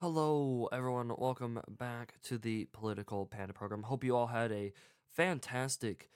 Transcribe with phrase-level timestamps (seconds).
[0.00, 1.10] Hello, everyone.
[1.18, 3.82] Welcome back to the Political Panda program.
[3.82, 4.72] Hope you all had a
[5.08, 6.08] fantastic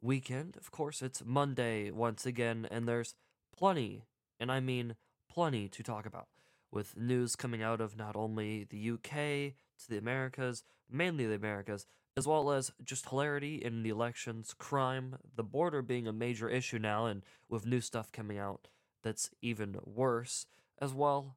[0.00, 0.56] weekend.
[0.56, 3.14] Of course, it's Monday once again, and there's
[3.54, 4.04] plenty,
[4.40, 4.96] and I mean
[5.30, 6.28] plenty, to talk about.
[6.72, 11.84] With news coming out of not only the UK to the Americas, mainly the Americas,
[12.16, 16.78] as well as just hilarity in the elections, crime, the border being a major issue
[16.78, 18.68] now, and with new stuff coming out
[19.02, 20.46] that's even worse,
[20.80, 21.36] as well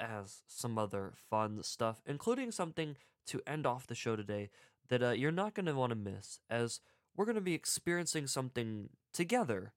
[0.00, 4.50] as some other fun stuff, including something to end off the show today
[4.88, 6.80] that uh, you're not going to want to miss, as
[7.16, 9.72] we're going to be experiencing something together.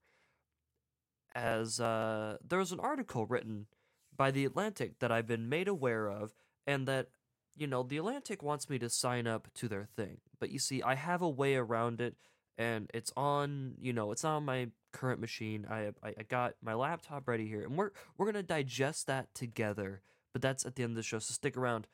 [1.33, 3.67] As uh, an article written
[4.15, 6.33] by The Atlantic that I've been made aware of,
[6.67, 7.07] and that,
[7.55, 10.17] you know, The Atlantic wants me to sign up to their thing.
[10.39, 12.15] But you see, I have a way around it,
[12.57, 15.65] and it's on, you know, it's on my current machine.
[15.69, 20.01] I, I, got my laptop ready here, and we're we're gonna digest that together.
[20.33, 21.87] But that's at the end of the show, so stick around.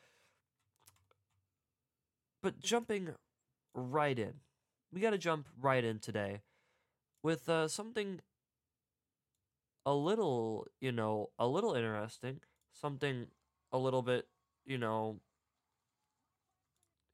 [2.42, 3.10] But jumping
[3.74, 4.36] right in,
[4.92, 6.42] we got to jump right in today
[7.24, 8.22] with uh, something
[9.86, 12.40] a little, you know, a little interesting,
[12.74, 13.28] something
[13.72, 14.28] a little bit,
[14.66, 15.20] you know,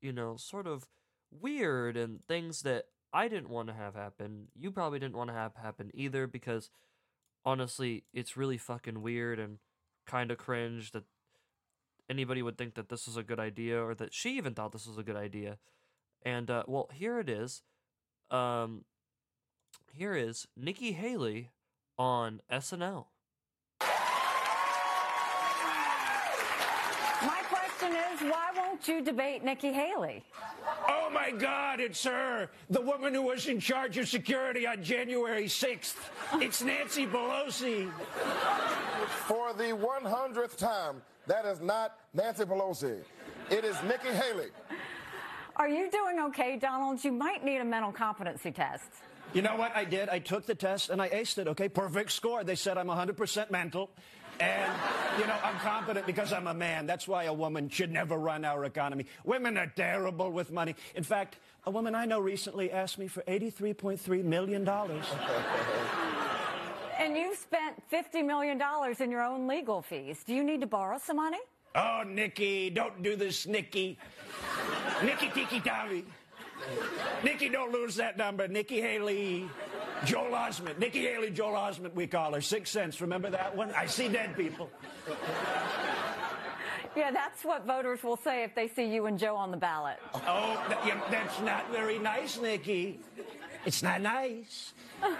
[0.01, 0.85] you know, sort of
[1.31, 4.47] weird and things that I didn't want to have happen.
[4.59, 6.71] You probably didn't want to have happen either because
[7.45, 9.59] honestly, it's really fucking weird and
[10.07, 11.03] kind of cringe that
[12.09, 14.87] anybody would think that this was a good idea or that she even thought this
[14.87, 15.57] was a good idea.
[16.23, 17.61] And uh, well, here it is.
[18.31, 18.85] Um,
[19.93, 21.51] here is Nikki Haley
[21.97, 23.05] on SNL.
[27.21, 30.23] My question is, why won't you debate Nikki Haley?
[30.89, 35.45] Oh my God, it's her, the woman who was in charge of security on January
[35.45, 35.95] 6th.
[36.41, 37.91] It's Nancy Pelosi.
[39.27, 43.01] For the 100th time, that is not Nancy Pelosi.
[43.51, 44.47] It is Nikki Haley.
[45.55, 47.03] Are you doing okay, Donald?
[47.03, 48.89] You might need a mental competency test.
[49.33, 50.09] You know what I did?
[50.09, 51.69] I took the test and I aced it, okay?
[51.69, 52.43] Perfect score.
[52.43, 53.91] They said I'm 100% mental.
[54.39, 54.71] And,
[55.19, 56.85] you know, I'm competent because I'm a man.
[56.85, 59.05] That's why a woman should never run our economy.
[59.23, 60.75] Women are terrible with money.
[60.95, 64.67] In fact, a woman I know recently asked me for $83.3 million.
[66.99, 68.61] And you've spent $50 million
[68.99, 70.23] in your own legal fees.
[70.23, 71.39] Do you need to borrow some money?
[71.75, 73.97] Oh, Nikki, don't do this, Nikki.
[75.03, 76.05] Nikki Tiki Tavi.
[77.23, 78.47] Nikki, don't lose that number.
[78.47, 79.49] Nikki Haley,
[80.05, 80.77] Joel Osment.
[80.79, 82.41] Nikki Haley, Joel Osment, we call her.
[82.41, 82.99] Sixth Sense.
[83.01, 83.71] Remember that one?
[83.71, 84.69] I see dead people.
[86.95, 89.97] Yeah, that's what voters will say if they see you and Joe on the ballot.
[90.13, 92.99] Oh, that- yeah, that's not very nice, Nikki.
[93.65, 94.73] It's not nice.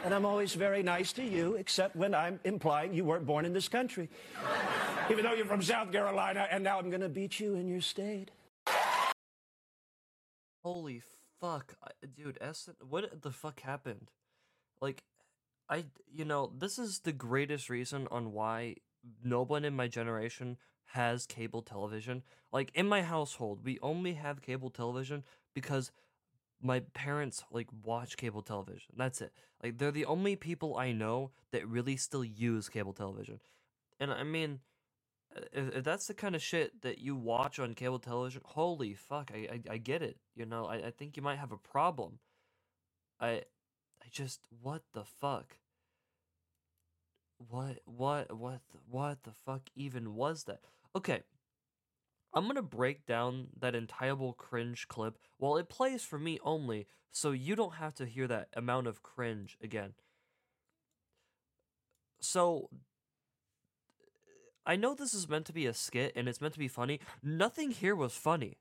[0.04, 3.54] And I'm always very nice to you, except when I'm implying you weren't born in
[3.54, 4.10] this country.
[5.10, 7.82] Even though you're from South Carolina, and now I'm going to beat you in your
[7.82, 8.32] state.
[10.64, 11.02] Holy
[11.42, 11.74] fuck,
[12.16, 12.38] dude!
[12.40, 14.08] S what the fuck happened?
[14.84, 15.04] Like,
[15.70, 18.76] I you know this is the greatest reason on why
[19.24, 20.58] no one in my generation
[20.88, 22.22] has cable television.
[22.52, 25.24] Like in my household, we only have cable television
[25.56, 25.90] because
[26.62, 28.94] my parents like watch cable television.
[28.98, 29.32] That's it.
[29.64, 33.40] Like they're the only people I know that really still use cable television.
[34.02, 34.60] And I mean,
[35.54, 39.32] if, if that's the kind of shit that you watch on cable television, holy fuck,
[39.34, 40.18] I I, I get it.
[40.36, 42.20] You know, I, I think you might have a problem.
[43.22, 43.44] I
[44.04, 45.58] I just what the fuck?
[47.38, 50.60] What what what what the fuck even was that?
[50.96, 51.24] Okay.
[52.34, 57.32] I'm gonna break down that entire cringe clip while it plays for me only, so
[57.32, 59.94] you don't have to hear that amount of cringe again.
[62.20, 62.70] So
[64.66, 67.00] I know this is meant to be a skit and it's meant to be funny.
[67.22, 68.58] Nothing here was funny.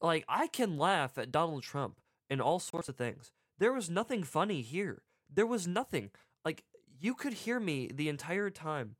[0.00, 3.32] Like, I can laugh at Donald Trump and all sorts of things.
[3.58, 5.02] There was nothing funny here.
[5.32, 6.10] There was nothing.
[6.44, 6.64] Like,
[7.00, 8.96] you could hear me the entire time.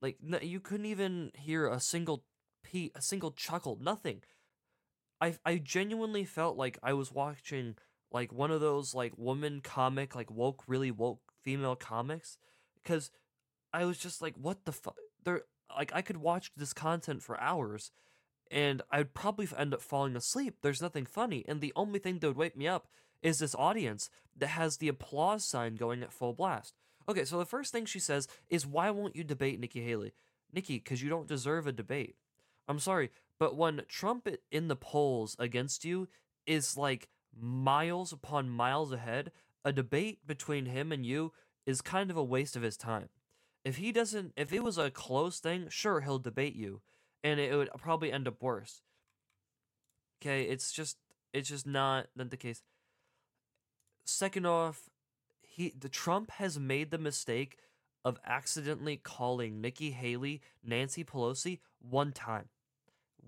[0.00, 2.24] Like, n- you couldn't even hear a single
[2.64, 3.78] pe- a single chuckle.
[3.80, 4.22] Nothing.
[5.20, 7.76] I I genuinely felt like I was watching
[8.10, 12.36] like one of those like woman comic like woke really woke female comics
[12.82, 13.10] because
[13.72, 15.42] I was just like what the fuck there
[15.76, 17.92] like I could watch this content for hours
[18.50, 20.56] and I'd probably end up falling asleep.
[20.62, 22.88] There's nothing funny and the only thing that would wake me up
[23.22, 26.74] is this audience that has the applause sign going at full blast.
[27.08, 30.12] Okay, so the first thing she says is why won't you debate Nikki Haley?
[30.52, 32.16] Nikki, cuz you don't deserve a debate.
[32.68, 36.08] I'm sorry, but when Trump in the polls against you
[36.46, 37.08] is like
[37.38, 39.32] miles upon miles ahead,
[39.64, 41.32] a debate between him and you
[41.66, 43.08] is kind of a waste of his time.
[43.64, 46.82] If he doesn't, if it was a close thing, sure, he'll debate you.
[47.24, 48.82] and it would probably end up worse.
[50.20, 50.98] Okay, it's just
[51.32, 52.62] it's just not not the case.
[54.04, 54.90] Second off,
[55.40, 57.58] he the Trump has made the mistake
[58.04, 62.48] of accidentally calling Nikki Haley Nancy Pelosi one time.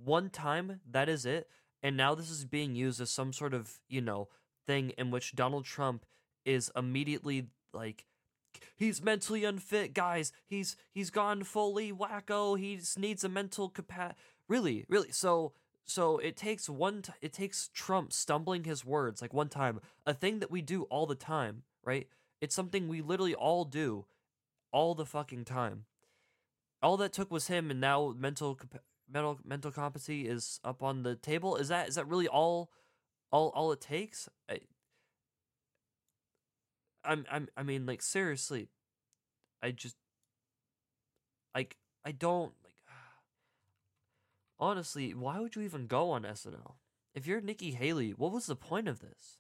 [0.04, 1.48] One time, that is it.
[1.82, 4.28] And now this is being used as some sort of, you know,
[4.66, 6.06] thing in which Donald Trump
[6.44, 8.06] is immediately like
[8.76, 10.32] he's mentally unfit, guys.
[10.46, 12.58] He's he's gone fully wacko.
[12.58, 14.18] He needs a mental capacity.
[14.48, 15.12] Really, really.
[15.12, 15.52] So
[15.86, 17.02] so it takes one.
[17.02, 20.84] T- it takes Trump stumbling his words like one time, a thing that we do
[20.84, 22.08] all the time, right?
[22.40, 24.06] It's something we literally all do,
[24.72, 25.84] all the fucking time.
[26.82, 28.58] All that took was him, and now mental
[29.10, 31.56] mental mental competency is up on the table.
[31.56, 32.70] Is that is that really all
[33.30, 34.28] all all it takes?
[34.48, 34.60] I,
[37.04, 38.68] I'm I'm I mean like seriously,
[39.62, 39.96] I just
[41.54, 42.52] like I don't
[44.64, 46.76] honestly, why would you even go on SNL?
[47.14, 49.38] If you're Nikki Haley, what was the point of this?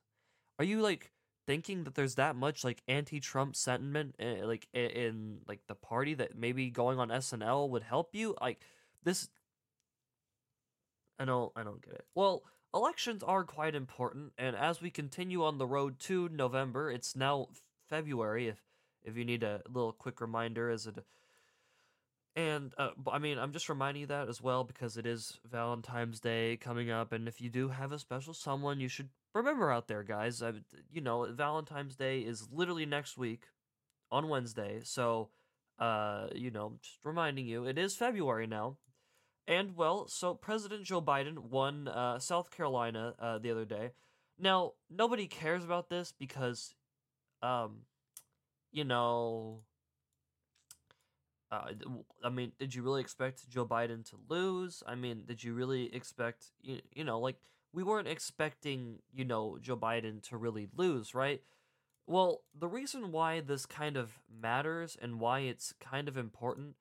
[0.58, 1.12] Are you like
[1.46, 6.14] thinking that there's that much like anti-Trump sentiment in, like in, in like the party
[6.14, 8.36] that maybe going on SNL would help you?
[8.40, 8.60] Like
[9.02, 9.28] this
[11.18, 12.04] I don't I don't get it.
[12.14, 12.42] Well,
[12.74, 17.48] elections are quite important and as we continue on the road to November, it's now
[17.88, 18.60] February if
[19.02, 21.02] if you need a little quick reminder as it
[22.36, 26.20] and uh, I mean, I'm just reminding you that as well because it is Valentine's
[26.20, 29.88] Day coming up, and if you do have a special someone, you should remember out
[29.88, 30.42] there, guys.
[30.42, 30.52] I,
[30.92, 33.44] you know, Valentine's Day is literally next week
[34.10, 35.30] on Wednesday, so
[35.78, 38.76] uh, you know, just reminding you, it is February now.
[39.46, 43.90] And well, so President Joe Biden won uh, South Carolina uh, the other day.
[44.38, 46.74] Now, nobody cares about this because,
[47.42, 47.82] um,
[48.72, 49.60] you know,
[51.50, 51.72] uh,
[52.22, 54.82] I mean, did you really expect Joe Biden to lose?
[54.86, 57.36] I mean, did you really expect you, you know like
[57.72, 61.42] we weren't expecting you know Joe Biden to really lose, right?
[62.06, 66.74] Well, the reason why this kind of matters and why it's kind of important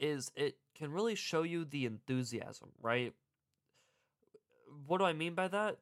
[0.00, 3.12] is it can really show you the enthusiasm, right?
[4.86, 5.78] What do I mean by that?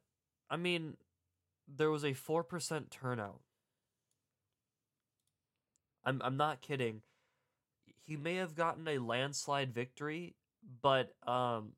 [0.51, 0.97] I mean,
[1.69, 3.41] there was a 4% turnout.
[6.05, 7.03] I'm I'm not kidding
[8.11, 10.35] he may have gotten a landslide victory,
[10.83, 11.75] but um,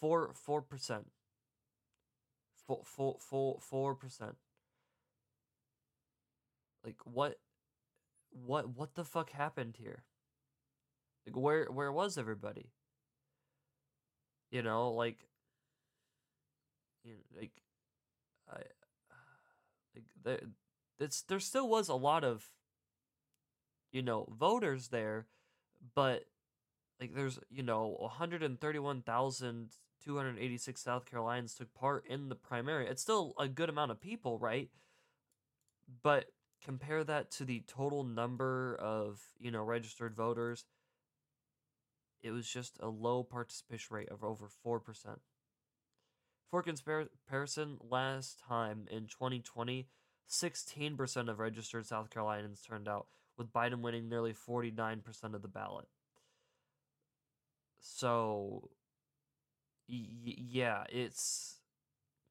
[0.00, 1.06] four four percent,
[2.66, 4.34] four four four four percent.
[6.84, 7.38] Like what,
[8.30, 10.02] what what the fuck happened here?
[11.24, 12.72] Like where where was everybody?
[14.50, 15.18] You know, like,
[17.04, 17.52] you know, like,
[18.50, 18.56] I,
[19.94, 20.40] like there,
[20.98, 22.50] it's there still was a lot of
[23.92, 25.26] you know, voters there,
[25.94, 26.24] but
[27.00, 32.88] like there's, you know, 131,286 South Carolinians took part in the primary.
[32.88, 34.68] It's still a good amount of people, right?
[36.02, 36.32] But
[36.62, 40.64] compare that to the total number of, you know, registered voters,
[42.20, 44.80] it was just a low participation rate of over 4%.
[46.50, 49.86] For comparison, last time in 2020,
[50.28, 53.06] 16% of registered South Carolinians turned out,
[53.38, 55.88] with Biden winning nearly 49% of the ballot.
[57.80, 58.70] So
[59.88, 61.56] y- yeah, it's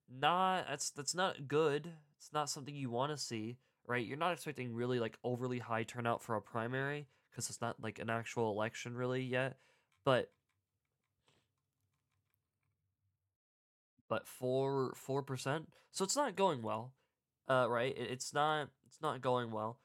[0.09, 1.93] not that's that's not good.
[2.17, 4.05] It's not something you want to see, right?
[4.05, 7.99] You're not expecting really like overly high turnout for a primary because it's not like
[7.99, 9.57] an actual election really yet,
[10.05, 10.31] but
[14.09, 15.69] but four four percent.
[15.91, 16.93] So it's not going well,
[17.49, 17.93] uh, right?
[17.97, 19.79] It's not it's not going well.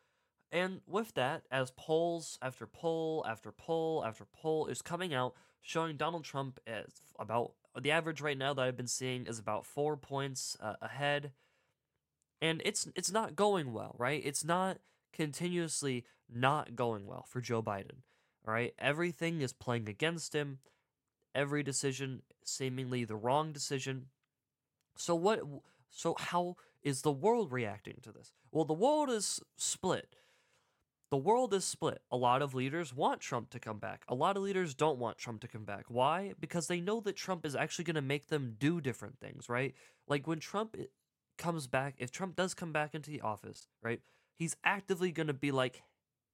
[0.53, 5.97] And with that, as polls after poll after poll after poll is coming out showing
[5.97, 9.97] Donald Trump as about the average right now that I've been seeing is about four
[9.97, 11.33] points uh, ahead,
[12.43, 14.21] and it's it's not going well, right?
[14.23, 14.79] It's not
[15.15, 18.03] continuously not going well for Joe Biden.
[18.47, 20.59] All right, everything is playing against him.
[21.35, 24.09] Every decision seemingly the wrong decision.
[24.97, 25.41] So what?
[25.89, 28.33] So how is the world reacting to this?
[28.51, 30.15] Well, the world is split
[31.13, 32.01] the world is split.
[32.11, 34.03] A lot of leaders want Trump to come back.
[34.09, 35.85] A lot of leaders don't want Trump to come back.
[35.89, 36.33] Why?
[36.41, 39.75] Because they know that Trump is actually going to make them do different things, right?
[40.09, 40.75] Like when Trump
[41.37, 44.01] comes back, if Trump does come back into the office, right?
[44.35, 45.83] He's actively going to be like,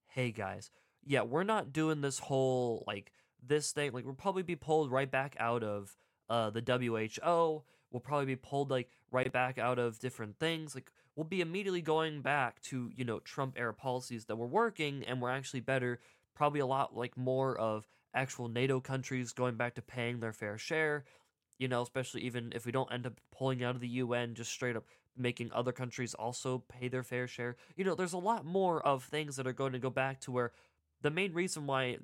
[0.06, 0.70] "Hey guys,
[1.04, 3.10] yeah, we're not doing this whole like
[3.44, 3.90] this thing.
[3.90, 5.96] Like we'll probably be pulled right back out of
[6.30, 7.64] uh the WHO.
[7.90, 10.76] We'll probably be pulled like right back out of different things.
[10.76, 15.02] Like we'll be immediately going back to, you know, Trump era policies that were working
[15.02, 15.98] and were actually better
[16.36, 20.56] probably a lot like more of actual NATO countries going back to paying their fair
[20.56, 21.04] share.
[21.58, 24.52] You know, especially even if we don't end up pulling out of the UN, just
[24.52, 24.84] straight up
[25.16, 27.56] making other countries also pay their fair share.
[27.74, 30.30] You know, there's a lot more of things that are going to go back to
[30.30, 30.52] where
[31.02, 31.96] the main reason why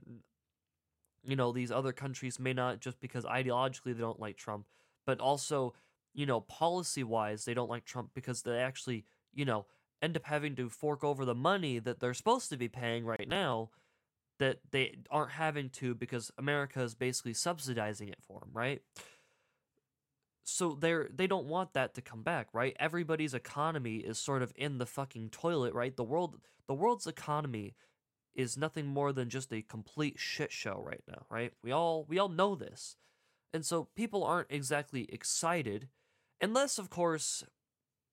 [1.23, 4.67] you know these other countries may not just because ideologically they don't like Trump,
[5.07, 5.73] but also
[6.15, 9.67] you know policy wise they don't like Trump because they actually you know
[10.01, 13.29] end up having to fork over the money that they're supposed to be paying right
[13.29, 13.71] now
[14.39, 18.83] that they aren't having to because America is basically subsidizing it for them, right?
[20.43, 22.77] So they're they don't want that to come back, right?
[22.79, 25.97] Everybody's economy is sort of in the fucking toilet, right?
[25.97, 27.75] The world the world's economy
[28.35, 31.53] is nothing more than just a complete shit show right now, right?
[31.63, 32.97] We all we all know this.
[33.55, 35.89] And so people aren't exactly excited
[36.45, 37.45] unless of course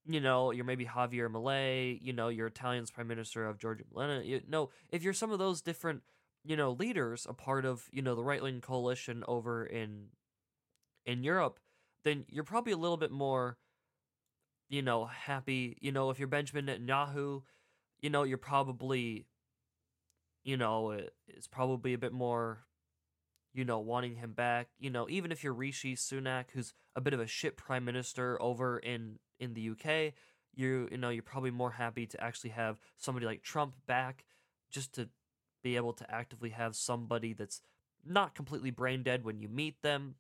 [0.06, 4.26] you know, you're maybe Javier Milei, you know, you're Italian's prime minister of Giorgia Meloni.
[4.26, 6.02] You know, if you're some of those different,
[6.44, 10.08] you know, leaders, a part of, you know, the right wing coalition over in
[11.06, 11.60] in Europe,
[12.04, 13.58] then you're probably a little bit more,
[14.70, 15.78] you know, happy.
[15.82, 17.44] You know, if you're Benjamin Netanyahu,
[18.02, 19.28] you know, you're probably,
[20.44, 20.98] you know,
[21.28, 22.66] it's probably a bit more,
[23.54, 24.68] you know, wanting him back.
[24.80, 28.42] You know, even if you're Rishi Sunak, who's a bit of a shit prime minister
[28.42, 30.14] over in in the UK,
[30.54, 34.26] you you know you're probably more happy to actually have somebody like Trump back,
[34.70, 35.10] just to
[35.64, 37.62] be able to actively have somebody that's
[38.06, 40.16] not completely brain dead when you meet them.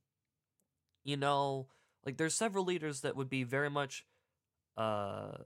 [1.03, 1.67] You know,
[2.05, 4.05] like there's several leaders that would be very much,
[4.77, 5.38] uh,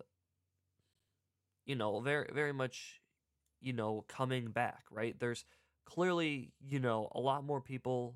[1.66, 3.00] you know, very very much,
[3.62, 4.84] you know, coming back.
[4.90, 5.16] Right?
[5.20, 5.46] There's
[5.86, 8.16] clearly you know a lot more people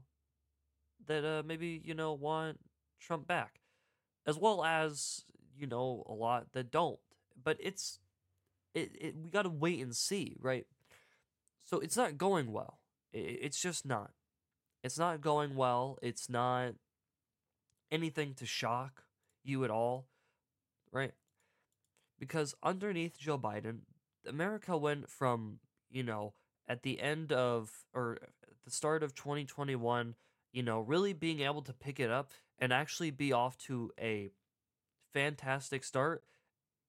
[1.08, 2.60] that uh maybe you know want
[3.00, 3.62] Trump back,
[4.26, 5.24] as well as
[5.58, 7.00] you know a lot that don't.
[7.42, 8.00] But it's
[8.74, 10.68] it, it we got to wait and see, right?
[11.64, 12.80] So it's not going well.
[13.14, 14.12] It, it's just not.
[14.84, 15.98] It's not going well.
[16.02, 16.74] It's not
[17.92, 19.04] anything to shock
[19.44, 20.08] you at all,
[20.92, 21.14] right?
[22.20, 23.80] Because underneath Joe Biden,
[24.28, 25.60] America went from,
[25.90, 26.34] you know,
[26.70, 28.20] at the end of or
[28.64, 30.16] the start of 2021,
[30.54, 34.30] you know, really being able to pick it up and actually be off to a
[35.14, 36.24] fantastic start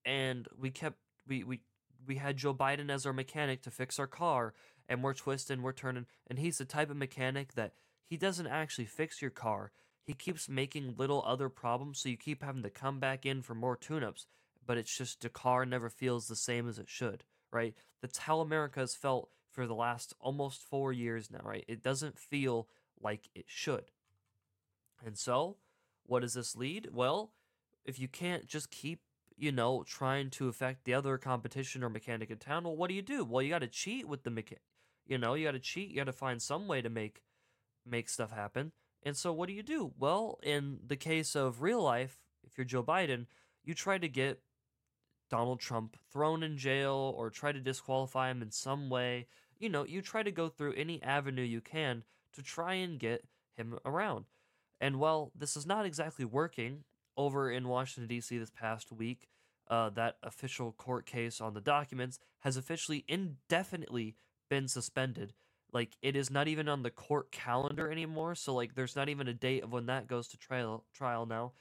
[0.05, 1.61] and we kept we we
[2.07, 4.55] we had Joe Biden as our mechanic to fix our car
[4.89, 7.73] and we're twisting, we're turning and he's the type of mechanic that
[8.05, 9.73] he doesn't actually fix your car.
[10.07, 13.55] He keeps making little other problems so you keep having to come back in for
[13.55, 14.27] more tune-ups,
[14.67, 17.23] but it's just the car never feels the same as it should,
[17.53, 17.75] right?
[18.03, 21.65] That's how America has felt for the last almost 4 years now, right?
[21.69, 22.69] It doesn't feel
[23.01, 23.91] like it should.
[25.05, 25.57] And so,
[26.05, 26.89] what does this lead?
[26.93, 27.33] Well,
[27.85, 29.01] if you can't just keep
[29.37, 32.95] you know trying to affect the other competition or mechanic in town well what do
[32.95, 34.63] you do well you got to cheat with the mechanic
[35.07, 37.23] you know you got to cheat you got to find some way to make
[37.87, 41.83] make stuff happen and so what do you do well in the case of real
[41.83, 43.27] life if you're joe biden
[43.65, 44.41] you try to get
[45.31, 49.27] donald trump thrown in jail or try to disqualify him in some way
[49.59, 53.25] you know you try to go through any avenue you can to try and get
[53.57, 54.25] him around
[54.81, 56.85] and while this is not exactly working
[57.17, 58.39] over in Washington, D.C.
[58.39, 59.29] this past week,
[59.69, 64.17] uh, that official court case on the documents has officially indefinitely
[64.49, 65.35] been suspended.
[65.73, 68.35] Like, it is not even on the court calendar anymore.
[68.35, 71.53] So, like, there's not even a date of when that goes to trial, trial now.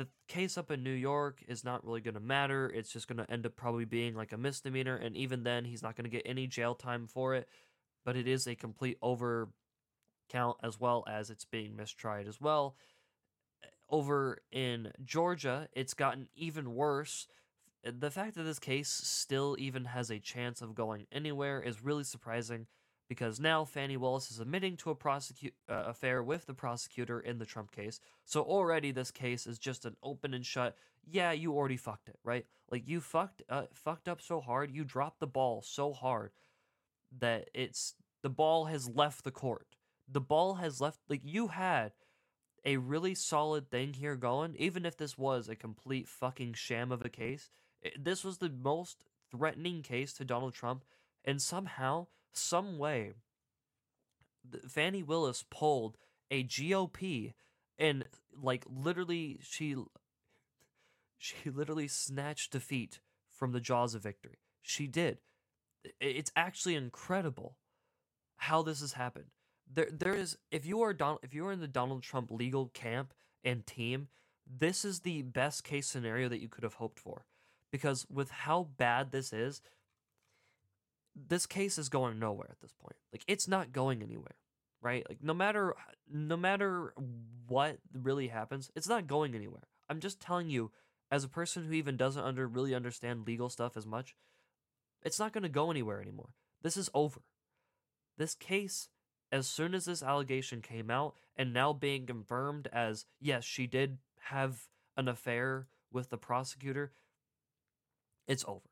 [0.00, 2.72] The case up in New York is not really going to matter.
[2.74, 4.96] It's just going to end up probably being like a misdemeanor.
[4.96, 7.48] And even then, he's not going to get any jail time for it.
[8.04, 9.50] But it is a complete over
[10.30, 12.76] count as well as it's being mistried as well
[13.90, 17.26] over in Georgia, it's gotten even worse.
[17.84, 22.04] The fact that this case still even has a chance of going anywhere is really
[22.04, 22.66] surprising
[23.10, 27.38] because now Fani Willis is admitting to a prosecute uh, affair with the prosecutor in
[27.38, 27.98] the Trump case.
[28.24, 30.76] So already this case is just an open and shut.
[31.04, 32.46] Yeah, you already fucked it, right?
[32.70, 36.30] Like you fucked uh, fucked up so hard, you dropped the ball so hard
[37.18, 39.66] that it's the ball has left the court.
[40.08, 41.90] The ball has left like you had
[42.64, 47.04] a really solid thing here going, even if this was a complete fucking sham of
[47.04, 47.50] a case.
[47.98, 50.84] This was the most threatening case to Donald Trump,
[51.24, 53.12] and somehow, some way,
[54.68, 55.96] Fani Willis pulled
[56.30, 57.34] a GOP
[57.78, 58.04] and
[58.40, 59.76] like literally she
[61.18, 64.38] she literally snatched defeat from the jaws of victory.
[64.62, 65.18] She did.
[66.00, 67.56] It's actually incredible
[68.36, 69.26] how this has happened
[69.72, 72.68] there there is if you are Don, if you are in the Donald Trump legal
[72.68, 74.08] camp and team,
[74.46, 77.24] this is the best case scenario that you could have hoped for.
[77.70, 79.62] Because with how bad this is,
[81.28, 82.96] this case is going nowhere at this point.
[83.12, 84.36] Like it's not going anywhere,
[84.80, 85.04] right?
[85.08, 85.74] Like no matter
[86.10, 86.94] no matter
[87.46, 89.68] what really happens, it's not going anywhere.
[89.88, 90.70] I'm just telling you
[91.10, 94.14] as a person who even doesn't under really understand legal stuff as much,
[95.02, 96.30] it's not going to go anywhere anymore.
[96.62, 97.22] This is over.
[98.16, 98.88] This case
[99.32, 103.98] as soon as this allegation came out and now being confirmed as yes, she did
[104.20, 106.92] have an affair with the prosecutor,
[108.26, 108.69] it's over.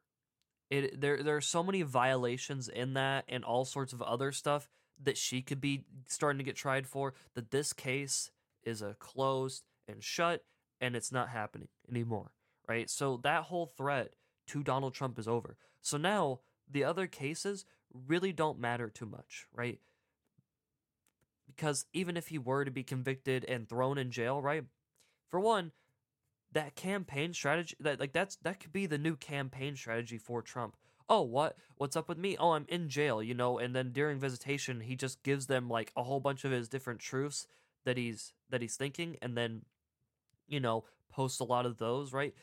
[0.71, 4.69] It there there are so many violations in that and all sorts of other stuff
[5.03, 8.31] that she could be starting to get tried for that this case
[8.65, 10.45] is a closed and shut
[10.81, 12.33] and it's not happening anymore,
[12.69, 12.91] right?
[12.91, 14.15] So that whole threat
[14.49, 15.57] to Donald Trump is over.
[15.81, 17.65] So now the other cases
[18.07, 19.79] really don't matter too much, right?
[21.47, 24.65] Because even if he were to be convicted and thrown in jail, right?
[25.31, 25.73] For one,
[26.53, 30.77] that campaign strategy that like that's that could be the new campaign strategy for Trump.
[31.11, 31.57] Oh, what?
[31.77, 32.37] What's up with me?
[32.39, 35.93] Oh, I'm in jail, you know, and then during visitation, he just gives them like
[35.97, 37.47] a whole bunch of his different truths
[37.85, 39.63] that he's that he's thinking and then
[40.49, 42.35] you know, post a lot of those, right?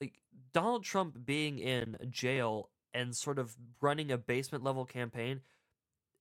[0.00, 0.20] Like
[0.52, 5.40] Donald Trump being in jail and sort of running a basement level campaign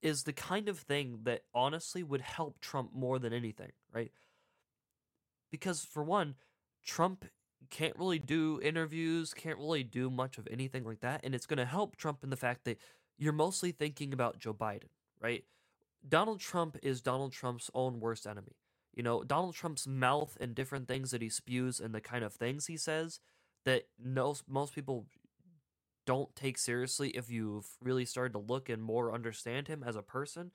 [0.01, 4.12] is the kind of thing that honestly would help Trump more than anything, right?
[5.51, 6.35] Because for one,
[6.83, 7.25] Trump
[7.69, 11.57] can't really do interviews, can't really do much of anything like that, and it's going
[11.57, 12.77] to help Trump in the fact that
[13.17, 14.89] you're mostly thinking about Joe Biden,
[15.21, 15.43] right?
[16.07, 18.57] Donald Trump is Donald Trump's own worst enemy.
[18.93, 22.33] You know, Donald Trump's mouth and different things that he spews and the kind of
[22.33, 23.19] things he says
[23.65, 25.07] that most most people
[26.05, 30.01] don't take seriously if you've really started to look and more understand him as a
[30.01, 30.51] person,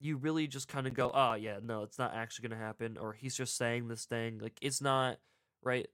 [0.00, 2.98] you really just kind of go, oh, yeah, no, it's not actually going to happen.
[2.98, 4.38] Or he's just saying this thing.
[4.38, 5.18] Like, it's not,
[5.64, 5.88] right?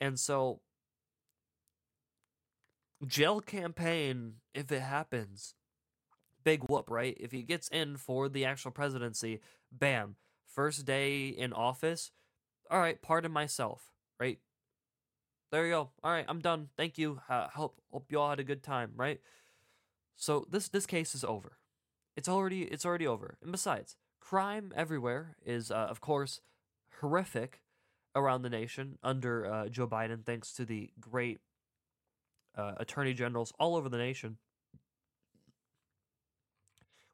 [0.00, 0.60] And so,
[3.06, 5.54] jail campaign, if it happens,
[6.44, 7.16] big whoop, right?
[7.20, 9.40] If he gets in for the actual presidency,
[9.72, 12.12] bam, first day in office,
[12.70, 14.38] all right, pardon myself, right?
[15.50, 15.90] there you go.
[16.02, 16.68] All right, I'm done.
[16.76, 17.20] Thank you.
[17.28, 19.20] Uh, hope hope you all had a good time, right?
[20.16, 21.58] So this this case is over.
[22.16, 23.38] It's already it's already over.
[23.42, 26.40] And besides, crime everywhere is uh, of course
[27.00, 27.60] horrific
[28.14, 31.40] around the nation under uh, Joe Biden, thanks to the great
[32.56, 34.38] uh, attorney generals all over the nation.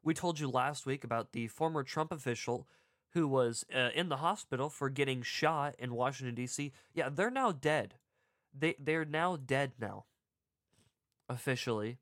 [0.03, 2.67] We told you last week about the former Trump official
[3.11, 6.71] who was uh, in the hospital for getting shot in Washington D.C.
[6.93, 7.95] Yeah, they're now dead
[8.59, 10.05] they they're now dead now.
[11.29, 11.97] Officially.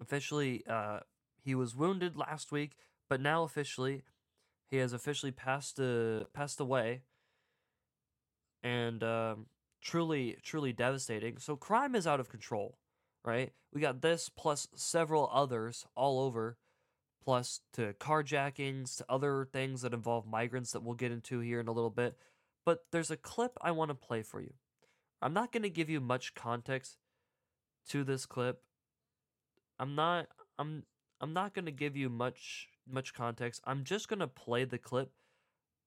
[0.00, 1.00] Officially, uh,
[1.42, 2.76] he was wounded last week,
[3.08, 4.02] but now officially,
[4.70, 7.02] he has officially passed uh, passed away.
[8.62, 9.46] And um,
[9.80, 11.38] truly, truly devastating.
[11.38, 12.78] So crime is out of control,
[13.24, 13.52] right?
[13.72, 16.58] We got this plus several others all over,
[17.24, 21.68] plus to carjackings, to other things that involve migrants that we'll get into here in
[21.68, 22.16] a little bit.
[22.64, 24.54] But there's a clip I want to play for you.
[25.22, 26.96] I'm not going to give you much context
[27.88, 28.62] to this clip.
[29.78, 30.26] I'm not
[30.58, 30.82] I'm
[31.20, 33.62] I'm not going to give you much much context.
[33.64, 35.12] I'm just going to play the clip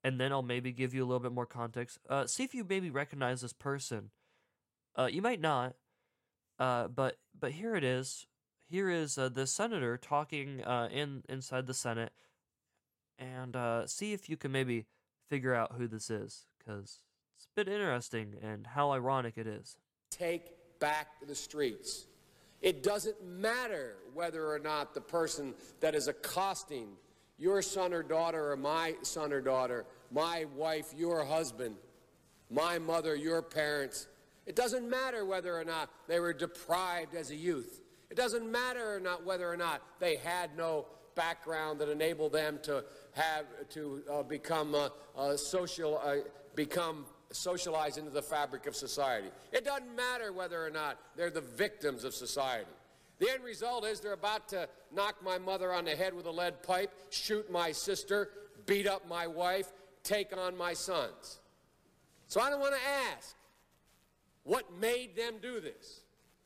[0.04, 2.00] and then I'll maybe give you a little bit more context.
[2.10, 4.12] Uh, see if you maybe recognize this person.
[4.98, 5.76] Uh, you might not,
[6.60, 8.28] uh, but but here it is.
[8.68, 12.14] Here is uh, the senator talking uh, in inside the Senate,
[13.18, 14.86] and uh, see if you can maybe
[15.30, 17.04] figure out who this is because
[17.38, 19.78] it's a bit interesting and how ironic it is.
[20.10, 22.08] Take back the streets.
[22.62, 26.90] It doesn't matter whether or not the person that is accosting
[27.38, 31.76] your son or daughter or my son or daughter, my wife, your husband,
[32.52, 34.08] my mother, your parents,
[34.46, 37.82] it doesn't matter whether or not they were deprived as a youth.
[38.10, 42.60] It doesn't matter or not whether or not they had no background that enabled them
[42.64, 46.02] to have to uh, become uh, uh, social
[46.56, 49.30] become socialized into the fabric of society.
[49.52, 52.70] It doesn't matter whether or not they're the victims of society.
[53.20, 56.32] The end result is they're about to knock my mother on the head with a
[56.32, 58.30] lead pipe, shoot my sister,
[58.66, 59.72] beat up my wife,
[60.04, 61.40] take on my sons.
[62.28, 63.36] So I don't want to ask
[64.44, 66.02] what made them do this.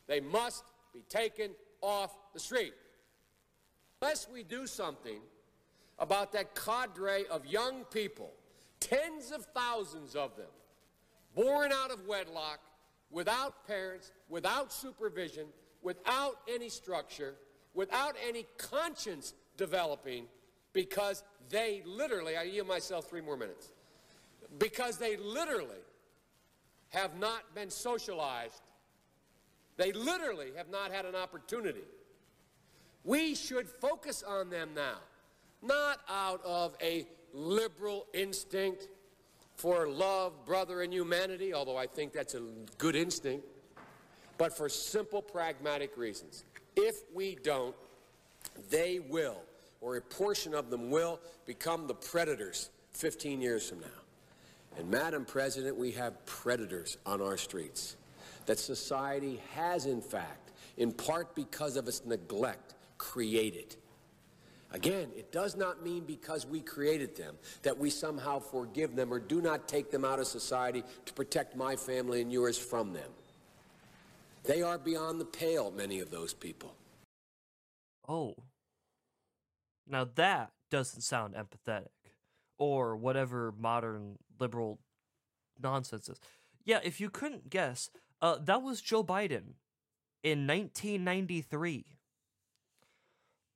[0.07, 2.73] They must be taken off the street.
[4.01, 5.19] Unless we do something
[5.97, 8.31] about that cadre of young people
[8.79, 10.49] tens of thousands of them,
[11.35, 12.59] born out of wedlock,
[13.11, 15.45] without parents, without supervision,
[15.83, 17.35] without any structure,
[17.73, 20.25] without any conscience developing,
[20.73, 23.71] because they literally, I yield myself three more minutes,
[24.57, 25.83] because they literally
[26.89, 28.61] have not been socialized
[29.77, 31.83] They literally have not had an opportunity.
[33.03, 34.97] We should focus on them now,
[35.61, 38.87] not out of a liberal instinct
[39.55, 42.41] for love, brother, and humanity, although I think that's a
[42.77, 43.45] good instinct,
[44.37, 46.43] but for simple pragmatic reasons.
[46.75, 47.75] If we don't,
[48.69, 49.41] they will,
[49.81, 53.87] or a portion of them will, become the predators 15 years from now.
[54.77, 57.95] And, Madam President, we have predators on our streets
[58.45, 63.77] that society has, in fact, in part because of its neglect, created.
[64.75, 69.19] Again, it does not mean because we created them that we somehow forgive them or
[69.19, 73.09] do not take them out of society to protect my family and yours from them.
[74.43, 76.75] They are beyond the pale, many of those people.
[78.05, 78.35] Oh.
[79.87, 81.87] Now that doesn't sound empathetic.
[82.57, 84.79] Or whatever modern liberal
[85.63, 86.19] nonsense is.
[86.65, 87.89] Yeah, if you couldn't guess,
[88.21, 89.55] uh, that was Joe Biden
[90.21, 91.94] in 1993.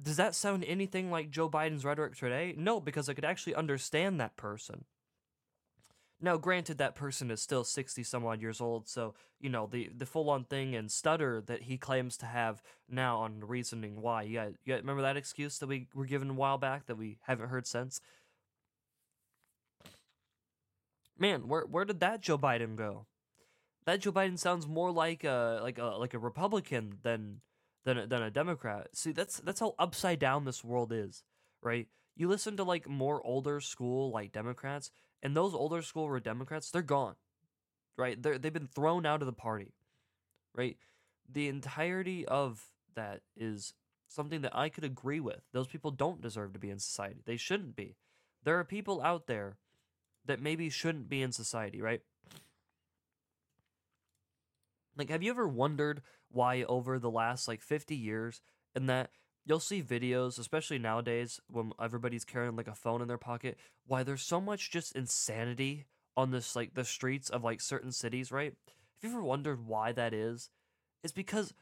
[0.02, 2.54] Does that sound anything like Joe Biden's rhetoric today?
[2.58, 4.86] No, because I could actually understand that person.
[6.22, 9.90] Now, granted, that person is still 60 some odd years old, so, you know, the,
[9.96, 14.24] the full on thing and stutter that he claims to have now on reasoning why.
[14.24, 17.50] You got, remember that excuse that we were given a while back that we haven't
[17.50, 18.02] heard since?
[21.18, 23.06] Man, where, where did that Joe Biden go?
[23.86, 27.42] That Joe Biden sounds more like a like a like a Republican than
[27.86, 28.88] than a, than a Democrat.
[28.94, 31.24] See, that's that's how upside down this world is,
[31.62, 31.88] right?
[32.16, 34.92] You listen to like more older school like Democrats,
[35.24, 37.16] and those older school were Democrats, they're gone,
[37.98, 38.22] right?
[38.22, 39.74] They they've been thrown out of the party,
[40.54, 40.78] right?
[41.32, 42.66] The entirety of
[42.96, 43.74] that is
[44.08, 45.42] something that I could agree with.
[45.54, 47.22] Those people don't deserve to be in society.
[47.26, 47.96] They shouldn't be.
[48.44, 49.58] There are people out there
[50.26, 52.02] that maybe shouldn't be in society, right?
[54.98, 58.42] Like, have you ever wondered why over the last like 50 years,
[58.76, 59.10] and that
[59.46, 64.04] you'll see videos, especially nowadays when everybody's carrying like a phone in their pocket, why
[64.04, 68.54] there's so much just insanity on this like the streets of like certain cities, right?
[69.02, 70.50] Have you ever wondered why that is?
[71.04, 71.54] It's because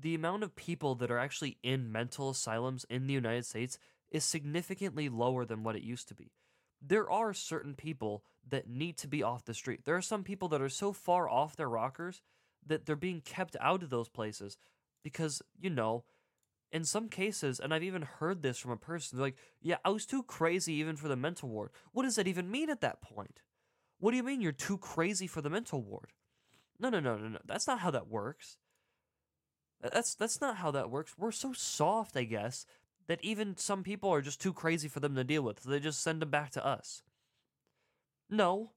[0.00, 3.78] the amount of people that are actually in mental asylums in the United States
[4.10, 6.32] is significantly lower than what it used to be.
[6.80, 9.84] There are certain people that need to be off the street.
[9.84, 12.22] There are some people that are so far off their rockers
[12.68, 14.56] that they're being kept out of those places
[15.02, 16.04] because, you know,
[16.70, 20.04] in some cases, and I've even heard this from a person, like, yeah, I was
[20.04, 21.70] too crazy even for the mental ward.
[21.92, 23.40] What does that even mean at that point?
[23.98, 26.12] What do you mean you're too crazy for the mental ward?
[26.78, 27.38] No, no, no, no, no.
[27.44, 28.58] That's not how that works.
[29.80, 31.14] That's that's not how that works.
[31.16, 32.66] We're so soft, I guess,
[33.06, 35.62] that even some people are just too crazy for them to deal with.
[35.62, 37.02] So they just send them back to us.
[38.28, 38.72] No.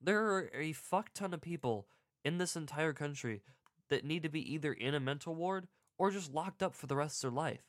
[0.00, 1.86] There are a fuck ton of people
[2.24, 3.42] in this entire country
[3.88, 5.66] that need to be either in a mental ward
[5.98, 7.62] or just locked up for the rest of their life.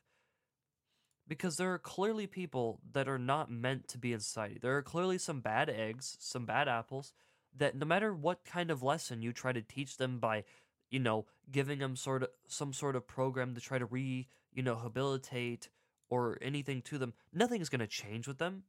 [1.28, 4.58] Because there are clearly people that are not meant to be in society.
[4.60, 7.14] There are clearly some bad eggs, some bad apples,
[7.56, 10.44] that no matter what kind of lesson you try to teach them by,
[10.90, 14.64] you know, giving them sort of some sort of program to try to re, you
[14.64, 15.70] know, habilitate
[16.10, 18.64] or anything to them, nothing's going to change with them.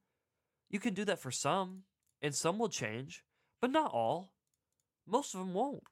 [0.69, 1.85] You can do that for some,
[2.23, 3.25] and some will change,
[3.61, 4.33] but not all.
[5.11, 5.83] Most of them won't,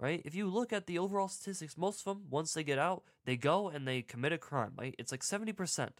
[0.00, 0.22] right?
[0.24, 3.36] If you look at the overall statistics, most of them, once they get out, they
[3.36, 4.94] go and they commit a crime, right?
[4.98, 5.90] It's like 70%,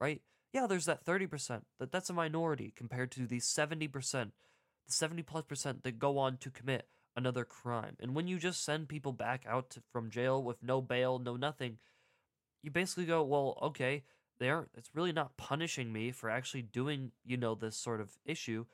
[0.00, 0.22] right?
[0.52, 5.44] Yeah, there's that 30%, that that's a minority compared to the 70%, the 70 plus
[5.44, 7.96] percent that go on to commit another crime.
[7.98, 11.36] And when you just send people back out to, from jail with no bail, no
[11.36, 11.78] nothing,
[12.62, 14.04] you basically go, well, okay,
[14.38, 18.18] they aren't, it's really not punishing me for actually doing, you know, this sort of
[18.24, 18.66] issue.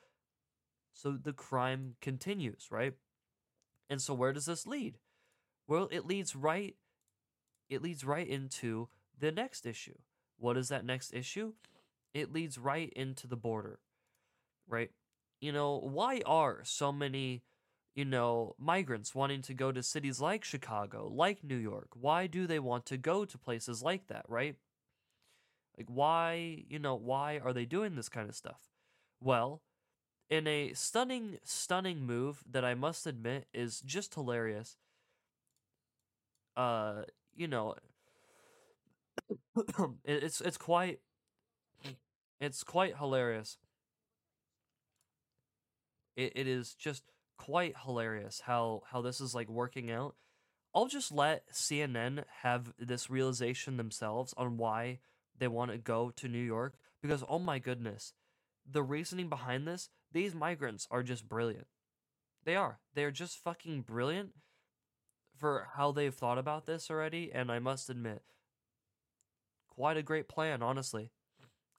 [0.92, 2.94] So the crime continues, right?
[3.88, 4.98] And so where does this lead?
[5.66, 6.76] Well, it leads right
[7.68, 9.96] it leads right into the next issue.
[10.38, 11.54] What is that next issue?
[12.12, 13.78] It leads right into the border.
[14.68, 14.90] Right?
[15.40, 17.42] You know, why are so many,
[17.94, 21.88] you know, migrants wanting to go to cities like Chicago, like New York?
[21.94, 24.56] Why do they want to go to places like that, right?
[25.78, 28.60] Like why, you know, why are they doing this kind of stuff?
[29.20, 29.62] Well,
[30.32, 34.78] in a stunning, stunning move that I must admit is just hilarious.
[36.56, 37.02] Uh,
[37.34, 37.74] you know,
[40.06, 41.00] it's it's quite
[42.40, 43.58] it's quite hilarious.
[46.16, 47.02] It it is just
[47.36, 50.14] quite hilarious how how this is like working out.
[50.74, 55.00] I'll just let CNN have this realization themselves on why
[55.38, 58.14] they want to go to New York because oh my goodness,
[58.66, 61.66] the reasoning behind this these migrants are just brilliant.
[62.44, 62.78] They are.
[62.94, 64.30] They are just fucking brilliant.
[65.36, 68.22] for how they've thought about this already, and I must admit,
[69.68, 71.10] quite a great plan, honestly.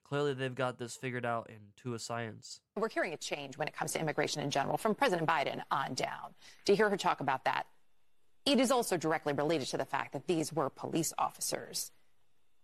[0.03, 2.59] Clearly, they've got this figured out into a science.
[2.75, 5.93] We're hearing a change when it comes to immigration in general from President Biden on
[5.93, 6.33] down.
[6.65, 7.67] To hear her talk about that,
[8.45, 11.91] it is also directly related to the fact that these were police officers.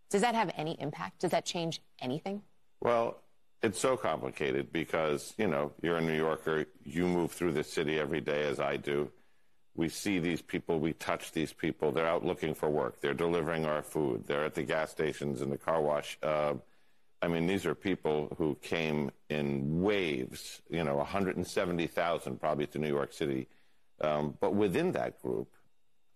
[0.10, 1.22] Does that have any impact?
[1.22, 2.42] Does that change anything?
[2.82, 3.22] Well,
[3.62, 8.00] it's so complicated because, you know, you're a New Yorker, you move through the city
[8.00, 9.12] every day as I do.
[9.76, 11.92] We see these people, we touch these people.
[11.92, 13.02] They're out looking for work.
[13.02, 14.26] They're delivering our food.
[14.28, 16.18] They're at the gas stations and the car wash.
[16.24, 16.56] Uh,
[17.22, 22.88] I mean, these are people who came in waves, you know, 170,000 probably to New
[22.88, 23.48] York City.
[24.02, 25.50] Um, but within that group,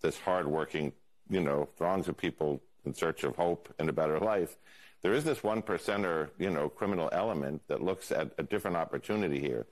[0.01, 0.93] this hardworking,
[1.29, 4.58] you know, throngs of people in search of hope and a better life,
[5.03, 9.39] there is this one percenter, you know, criminal element that looks at a different opportunity
[9.39, 9.67] here.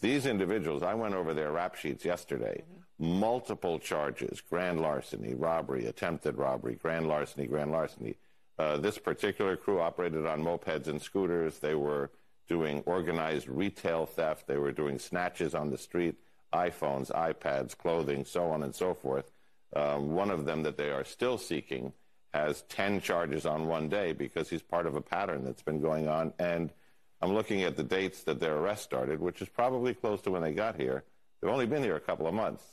[0.00, 2.62] These individuals, I went over their rap sheets yesterday.
[2.62, 3.20] Mm-hmm.
[3.20, 8.16] Multiple charges: grand larceny, robbery, attempted robbery, grand larceny, grand larceny.
[8.58, 11.58] Uh, this particular crew operated on mopeds and scooters.
[11.58, 12.10] They were
[12.48, 14.46] doing organized retail theft.
[14.46, 16.16] They were doing snatches on the street,
[16.52, 19.30] iPhones, iPads, clothing, so on and so forth.
[19.74, 21.92] Um, one of them that they are still seeking
[22.32, 26.08] has 10 charges on one day because he's part of a pattern that's been going
[26.08, 26.32] on.
[26.38, 26.72] And
[27.20, 30.42] I'm looking at the dates that their arrest started, which is probably close to when
[30.42, 31.04] they got here.
[31.40, 32.64] They've only been here a couple of months.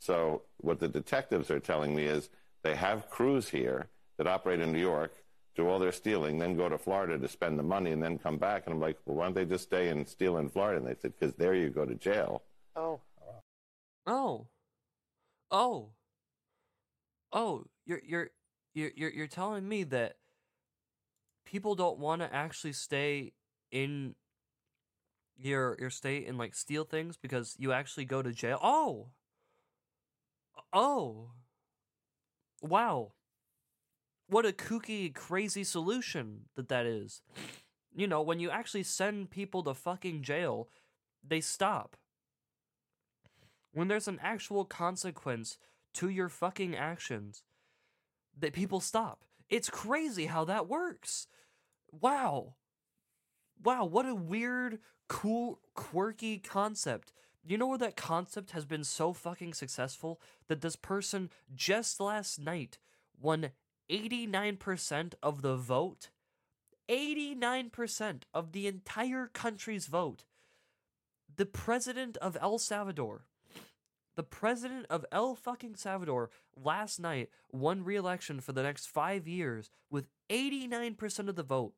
[0.00, 2.28] So what the detectives are telling me is
[2.62, 5.12] they have crews here that operate in New York
[5.54, 8.38] do all their stealing, then go to Florida to spend the money, and then come
[8.38, 8.64] back.
[8.66, 10.78] And I'm like, well, why don't they just stay and steal in Florida?
[10.78, 12.42] And they said, because there you go to jail.
[12.74, 13.00] Oh.
[14.06, 14.48] Oh.
[15.50, 15.90] Oh.
[17.32, 17.64] Oh.
[17.86, 18.30] You're you're
[18.74, 20.16] you're you're, you're telling me that
[21.44, 23.32] people don't want to actually stay
[23.70, 24.14] in
[25.36, 28.58] your your state and like steal things because you actually go to jail.
[28.62, 29.08] Oh.
[30.72, 31.30] Oh.
[32.62, 33.12] Wow
[34.28, 37.22] what a kooky, crazy solution that that is.
[37.94, 40.68] You know, when you actually send people to fucking jail,
[41.26, 41.96] they stop.
[43.72, 45.58] When there's an actual consequence
[45.94, 47.42] to your fucking actions,
[48.38, 49.24] that people stop.
[49.48, 51.26] It's crazy how that works.
[51.92, 52.54] Wow.
[53.62, 57.12] Wow, what a weird, cool, quirky concept.
[57.46, 62.40] You know where that concept has been so fucking successful that this person just last
[62.40, 62.78] night
[63.20, 63.50] won
[63.90, 66.08] 89% of the vote,
[66.88, 70.24] 89% of the entire country's vote,
[71.36, 73.26] the president of El Salvador,
[74.16, 79.70] the president of El fucking Salvador last night won re-election for the next five years
[79.90, 81.74] with 89% of the vote.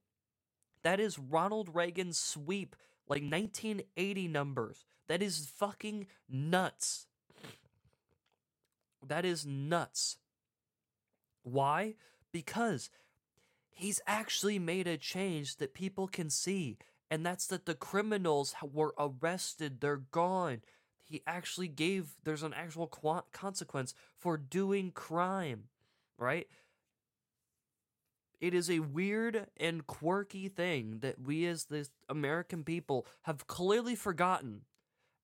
[0.83, 2.77] That is Ronald Reagan's sweep,
[3.09, 4.85] like 1980 numbers.
[5.09, 7.07] That is fucking nuts.
[9.07, 10.19] That is nuts.
[11.43, 11.95] Why?
[12.33, 12.91] Because
[13.71, 16.77] he's actually made a change that people can see,
[17.11, 20.63] and that's that the criminals were arrested, they're gone.
[21.09, 22.87] He actually gave, there's an actual
[23.33, 25.65] consequence for doing crime,
[26.19, 26.49] right?
[28.41, 33.95] It is a weird and quirky thing that we as the American people have clearly
[33.95, 34.63] forgotten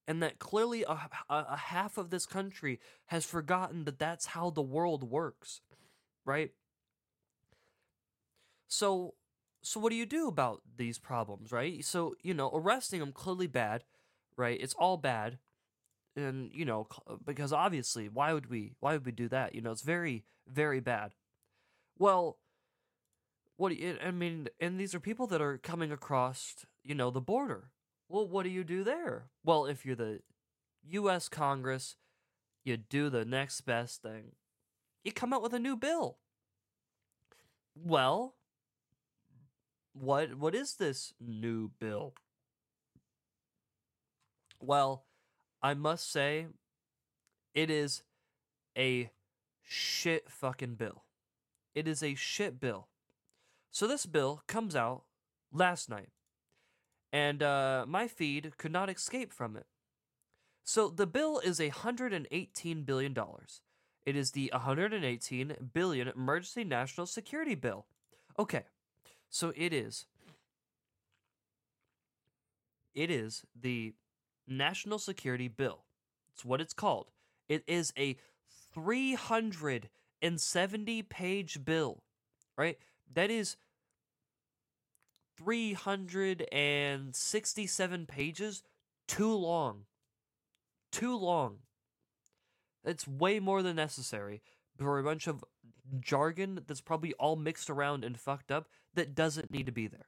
[0.07, 4.49] and that clearly a, a, a, half of this country has forgotten that that's how
[4.49, 5.61] the world works
[6.25, 6.51] right?
[8.67, 9.13] So
[9.61, 11.83] so what do you do about these problems, right?
[11.85, 13.85] So, you know, arresting them clearly bad,
[14.35, 14.59] right?
[14.59, 15.37] It's all bad.
[16.15, 19.55] And, you know, uh, because obviously, why would we why would we do that?
[19.55, 21.13] You know, it's very very bad.
[21.97, 22.37] Well,
[23.57, 27.11] what do you, I mean, and these are people that are coming across, you know,
[27.11, 27.69] the border.
[28.09, 29.25] Well, what do you do there?
[29.43, 30.21] Well, if you're the
[30.89, 31.95] US Congress,
[32.63, 34.33] you do the next best thing
[35.03, 36.17] you come out with a new bill.
[37.75, 38.35] Well,
[39.93, 42.13] what what is this new bill?
[44.59, 45.05] Well,
[45.63, 46.47] I must say
[47.55, 48.03] it is
[48.77, 49.09] a
[49.63, 51.05] shit fucking bill.
[51.73, 52.89] It is a shit bill.
[53.71, 55.03] So this bill comes out
[55.51, 56.09] last night,
[57.11, 59.65] and uh, my feed could not escape from it.
[60.63, 63.61] So the bill is a hundred and eighteen billion dollars.
[64.05, 67.85] It is the 118 billion emergency national security bill.
[68.37, 68.63] Okay.
[69.29, 70.05] So it is
[72.93, 73.93] it is the
[74.47, 75.85] national security bill.
[76.33, 77.09] It's what it's called.
[77.47, 78.17] It is a
[78.73, 82.03] 370 page bill,
[82.57, 82.77] right?
[83.13, 83.55] That is
[85.37, 88.63] 367 pages
[89.07, 89.85] too long.
[90.91, 91.59] Too long.
[92.85, 94.41] It's way more than necessary
[94.77, 95.43] for a bunch of
[95.99, 100.07] jargon that's probably all mixed around and fucked up that doesn't need to be there,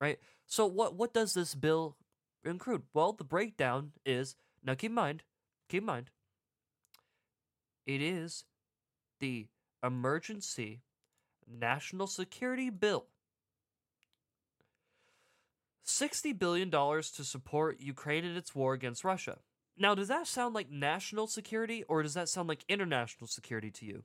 [0.00, 0.18] right?
[0.46, 1.96] So what what does this bill
[2.44, 2.82] include?
[2.92, 5.22] Well, the breakdown is now keep in mind,
[5.68, 6.10] keep in mind,
[7.86, 8.44] it is
[9.20, 9.46] the
[9.82, 10.82] emergency
[11.48, 13.06] national security bill.
[15.84, 19.38] $60 billion to support Ukraine in its war against Russia.
[19.76, 23.86] Now, does that sound like national security or does that sound like international security to
[23.86, 24.04] you?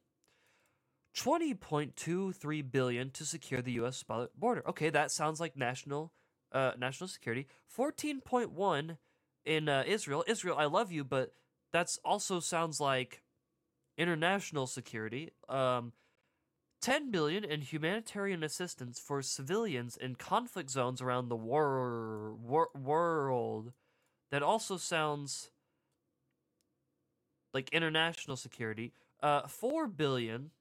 [1.15, 4.63] 20.23 billion to secure the US border.
[4.67, 6.13] Okay, that sounds like national
[6.51, 7.47] uh national security.
[7.75, 8.97] 14.1
[9.45, 10.23] in uh, Israel.
[10.27, 11.33] Israel, I love you, but
[11.71, 13.23] that's also sounds like
[13.97, 15.31] international security.
[15.49, 15.93] Um
[16.81, 23.73] 10 billion in humanitarian assistance for civilians in conflict zones around the war, war, world.
[24.29, 25.49] That also sounds
[27.53, 28.93] like international security.
[29.23, 30.51] Uh, 4 billion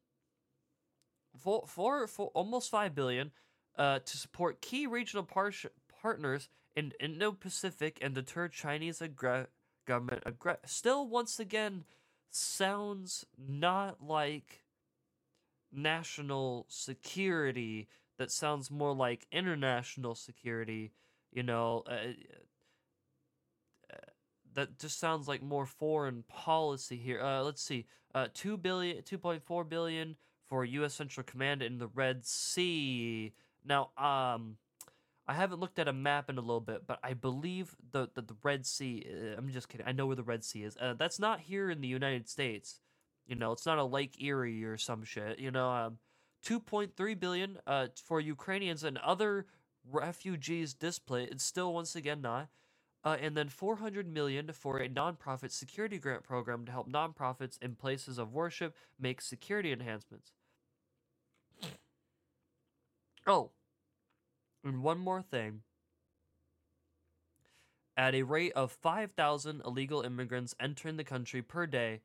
[1.37, 3.31] four, four, four almost 5 billion
[3.77, 5.53] uh, to support key regional par-
[6.01, 9.03] partners in Indo-Pacific and deter Chinese
[9.87, 11.85] government aggr- still once again
[12.31, 14.65] sounds not like
[15.73, 20.93] national security that sounds more like international security
[21.33, 22.13] you know uh,
[23.93, 23.97] uh,
[24.55, 29.69] that just sounds like more foreign policy here uh, let's see uh, 2 billion 2.4
[29.69, 30.95] billion for U.S.
[30.95, 33.33] Central Command in the Red Sea.
[33.67, 34.57] Now, um,
[35.29, 38.23] I haven't looked at a map in a little bit, but I believe the the,
[38.23, 39.05] the Red Sea.
[39.09, 39.87] Uh, I'm just kidding.
[39.87, 40.77] I know where the Red Sea is.
[40.81, 42.81] Uh, that's not here in the United States.
[43.27, 45.41] You know, it's not a Lake Erie or some shit.
[45.41, 45.99] You know, um,
[46.45, 49.47] 2.3 billion uh, for Ukrainians and other
[49.91, 51.33] refugees displaced.
[51.33, 52.49] It's still once again not.
[53.05, 57.77] Uh, and then 400 million for a nonprofit security grant program to help nonprofits in
[57.77, 60.33] places of worship make security enhancements.
[63.27, 63.51] Oh,
[64.67, 65.63] and one more thing.
[67.97, 72.03] At a rate of 5,000 illegal immigrants entering the country per day,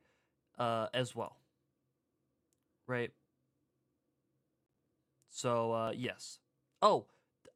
[0.58, 1.36] uh, as well.
[2.86, 3.12] Right?
[5.28, 6.38] So, uh, yes.
[6.80, 7.06] Oh,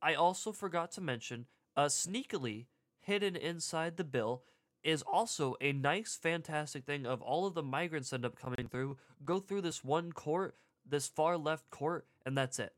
[0.03, 2.67] I also forgot to mention, uh, sneakily
[3.01, 4.43] hidden inside the bill
[4.83, 8.99] is also a nice, fantastic thing of all of the migrants end up coming through,
[9.25, 10.57] go through this one court,
[10.89, 12.73] this far left court, and that's it.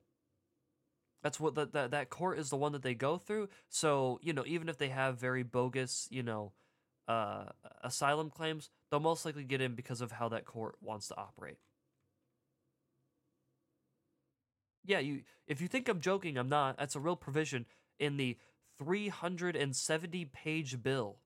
[1.22, 3.48] That's what the, the, that court is the one that they go through.
[3.68, 6.52] So you know, even if they have very bogus, you know,
[7.08, 7.46] uh,
[7.82, 11.58] asylum claims, they'll most likely get in because of how that court wants to operate.
[14.84, 15.22] Yeah, you.
[15.46, 16.78] If you think I'm joking, I'm not.
[16.78, 17.66] That's a real provision
[17.98, 18.38] in the
[18.78, 21.18] 370 page bill.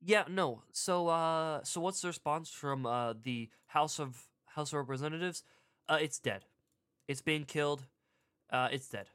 [0.00, 0.62] Yeah, no.
[0.72, 4.27] So, uh, so what's the response from uh, the House of
[4.58, 5.44] House of Representatives?
[5.88, 6.44] Uh, it's dead.
[7.06, 7.84] It's being killed.
[8.50, 9.06] Uh, it's dead.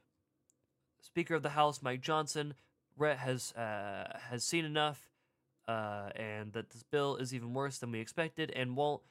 [1.02, 2.54] Speaker of the House Mike Johnson
[2.98, 5.10] has uh, has seen enough,
[5.68, 9.02] uh, and that this bill is even worse than we expected, and won't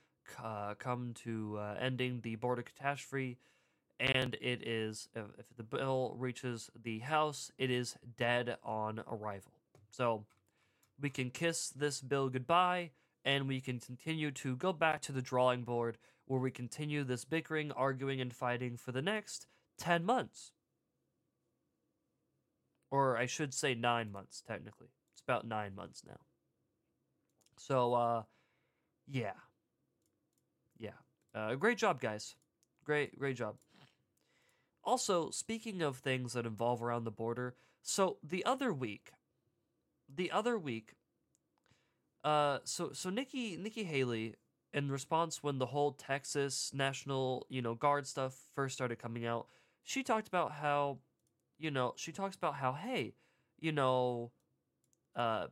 [0.43, 3.37] uh, come to uh, ending the border catastrophe.
[3.99, 9.51] And it is, if the bill reaches the House, it is dead on arrival.
[9.91, 10.25] So
[10.99, 12.89] we can kiss this bill goodbye
[13.25, 17.25] and we can continue to go back to the drawing board where we continue this
[17.25, 20.51] bickering, arguing, and fighting for the next 10 months.
[22.91, 24.87] Or I should say nine months, technically.
[25.13, 26.19] It's about nine months now.
[27.57, 28.23] So, uh,
[29.07, 29.33] yeah.
[30.77, 30.91] Yeah.
[31.33, 32.35] Uh, great job, guys.
[32.85, 33.55] Great, great job.
[34.83, 39.11] Also, speaking of things that involve around the border, so the other week,
[40.13, 40.93] the other week,
[42.23, 44.35] uh, so so Nikki Nikki Haley,
[44.73, 49.47] in response when the whole Texas National you know Guard stuff first started coming out,
[49.83, 50.99] she talked about how,
[51.59, 53.13] you know, she talks about how hey,
[53.59, 54.31] you know,
[55.15, 55.47] uh,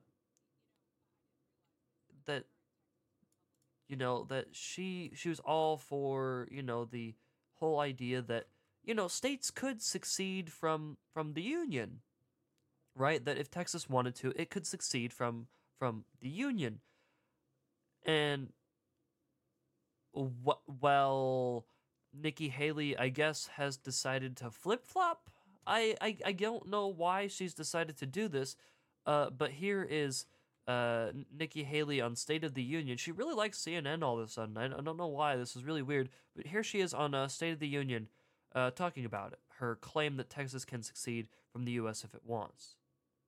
[2.25, 2.45] that
[3.87, 7.13] you know that she she was all for you know the
[7.55, 8.47] whole idea that
[8.83, 11.99] you know states could succeed from from the union
[12.95, 13.23] right?
[13.23, 15.47] That if texas wanted to it could succeed from
[15.81, 16.79] from the union
[18.05, 18.49] and
[20.15, 21.65] wh- well
[22.13, 25.31] nikki haley i guess has decided to flip-flop
[25.65, 28.55] I, I i don't know why she's decided to do this
[29.07, 30.27] uh but here is
[30.67, 32.95] uh, Nikki Haley on State of the Union.
[32.95, 34.57] She really likes CNN all of a sudden.
[34.57, 35.35] I, I don't know why.
[35.35, 36.09] This is really weird.
[36.35, 38.07] But here she is on uh, State of the Union
[38.53, 39.39] uh, talking about it.
[39.57, 42.03] Her claim that Texas can succeed from the U.S.
[42.03, 42.75] if it wants.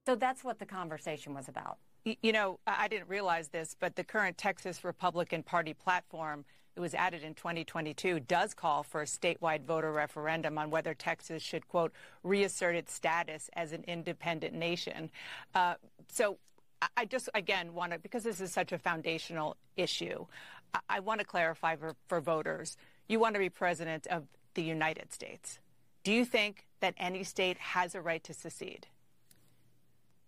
[0.05, 1.79] So that's what the conversation was about.
[2.05, 6.43] You know, I didn't realize this, but the current Texas Republican Party platform
[6.75, 11.41] that was added in 2022 does call for a statewide voter referendum on whether Texas
[11.41, 11.93] should, quote,
[12.23, 15.09] reassert its status as an independent nation.
[15.53, 15.75] Uh,
[16.09, 16.37] so
[16.97, 20.25] I just, again, want to, because this is such a foundational issue,
[20.89, 22.77] I, want to clarify for, for voters.
[23.07, 24.23] You want to be president of
[24.55, 25.59] the United States.
[26.03, 28.87] Do you think that any state has a right to secede?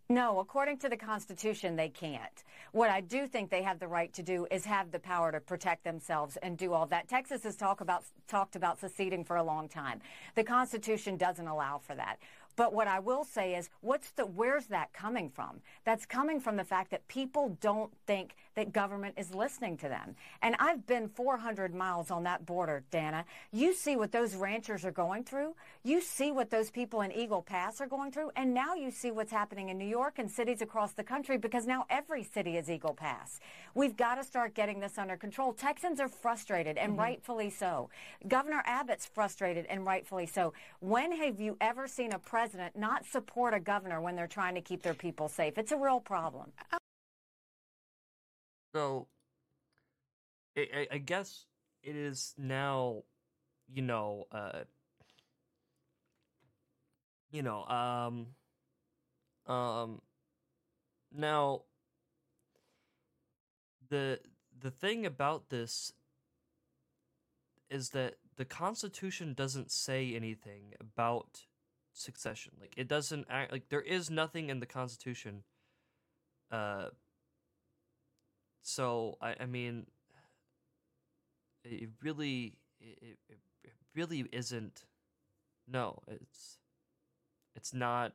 [0.08, 2.43] No, according to the Constitution, they can't.
[2.74, 5.39] What I do think they have the right to do is have the power to
[5.39, 7.08] protect themselves and do all that.
[7.08, 10.01] Texas has talk about, talked about seceding for a long time.
[10.36, 12.20] The Constitution doesn't allow for that.
[12.56, 15.62] But what I will say is, what's the, where's that coming from?
[15.84, 20.16] That's coming from the fact that people don't think that government is listening to them.
[20.41, 23.26] And I've been 400 miles on that border, Dana.
[23.51, 25.56] You see what those ranchers are going through.
[25.84, 28.32] You see what those people in Eagle Pass are going through.
[28.36, 31.68] And now you see what's happening in New York and cities across the country because
[31.68, 33.41] now every city is Eagle Pass.
[33.74, 35.51] We've got to start getting this under control.
[35.51, 37.01] Texans are frustrated and mm-hmm.
[37.01, 37.89] rightfully so.
[38.28, 40.53] Governor Abbott's frustrated and rightfully so.
[40.80, 44.54] When have you ever seen a president president not support a governor when they're trying
[44.54, 45.58] to keep their people safe.
[45.58, 46.52] It's a real problem.
[48.76, 49.08] So,
[50.56, 51.46] I, I guess
[51.82, 53.02] it is now,
[53.68, 54.60] you know, uh,
[57.32, 58.28] you know, um,
[59.52, 60.02] um,
[61.12, 61.62] now
[63.89, 64.20] the
[64.62, 65.93] the thing about this
[67.72, 71.46] is that the Constitution doesn't say anything about
[71.96, 72.54] succession.
[72.60, 75.43] Like it doesn't act like there is nothing in the Constitution.
[76.52, 76.89] Uh.
[78.62, 79.88] So I I mean,
[81.64, 84.86] it really it, it, it really isn't.
[85.68, 86.60] No, it's
[87.56, 88.14] it's not.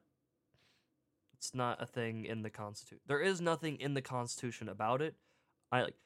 [1.34, 3.00] It's not a thing in the Constitution.
[3.06, 5.14] There is nothing in the Constitution about it.
[5.72, 5.96] I like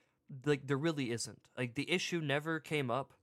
[0.46, 1.42] like there really isn't.
[1.58, 3.14] Like the issue never came up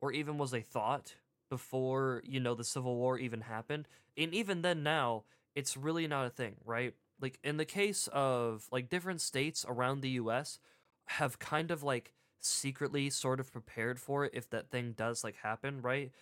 [0.00, 1.14] or even was a thought
[1.50, 3.86] before you know the civil war even happened.
[4.16, 5.24] And even then now
[5.54, 6.94] it's really not a thing right?
[7.20, 10.58] Like in the case of like different states around the us
[11.06, 15.36] have kind of like secretly sort of prepared for it if that thing does like
[15.42, 16.12] happen right?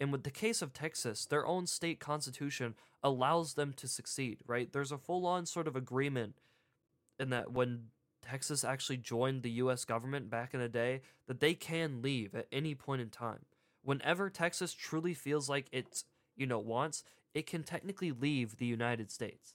[0.00, 4.72] And with the case of texas their own state constitution allows them to succeed right?
[4.72, 6.34] There's a full-on sort of agreement
[7.20, 7.84] in that when
[8.22, 12.48] texas actually joined the us government back in the day that they can leave at
[12.50, 13.44] any point in time
[13.82, 16.04] whenever Texas truly feels like it's,
[16.36, 17.04] you know, wants,
[17.34, 19.54] it can technically leave the United States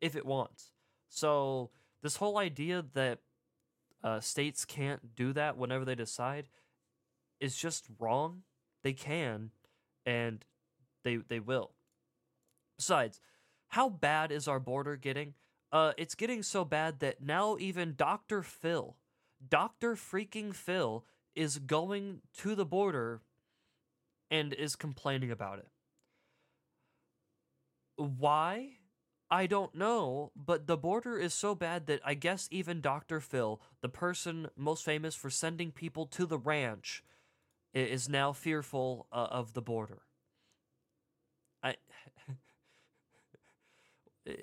[0.00, 0.72] if it wants.
[1.08, 1.70] So,
[2.02, 3.20] this whole idea that
[4.02, 6.46] uh, states can't do that whenever they decide
[7.40, 8.42] is just wrong.
[8.82, 9.50] They can,
[10.04, 10.44] and
[11.04, 11.72] they they will.
[12.76, 13.20] Besides,
[13.68, 15.34] how bad is our border getting?
[15.70, 18.42] Uh, it's getting so bad that now even Dr.
[18.42, 18.96] Phil,
[19.48, 19.94] Dr.
[19.94, 21.04] freaking Phil,
[21.34, 23.22] is going to the border
[24.32, 25.68] and is complaining about it.
[27.96, 28.78] Why?
[29.30, 33.20] I don't know, but the border is so bad that I guess even Dr.
[33.20, 37.04] Phil, the person most famous for sending people to the ranch,
[37.74, 40.02] is now fearful uh, of the border.
[41.62, 41.76] I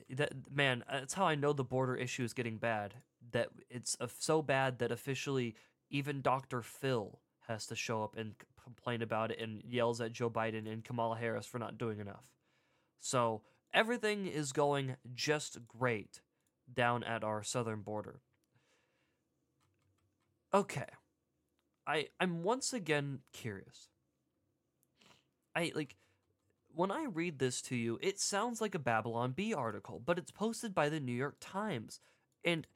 [0.09, 2.95] that man, that's how I know the border issue is getting bad.
[3.31, 5.55] That it's so bad that officially
[5.89, 6.61] even Dr.
[6.61, 7.19] Phil
[7.49, 11.17] has to show up and complain about it and yells at Joe Biden and Kamala
[11.17, 12.29] Harris for not doing enough.
[12.99, 13.41] So
[13.73, 16.21] everything is going just great
[16.71, 18.21] down at our southern border.
[20.53, 20.85] Okay.
[21.87, 23.89] I I'm once again curious.
[25.55, 25.95] I like
[26.75, 30.31] when I read this to you, it sounds like a Babylon Bee article, but it's
[30.31, 31.99] posted by the New York Times.
[32.45, 32.67] And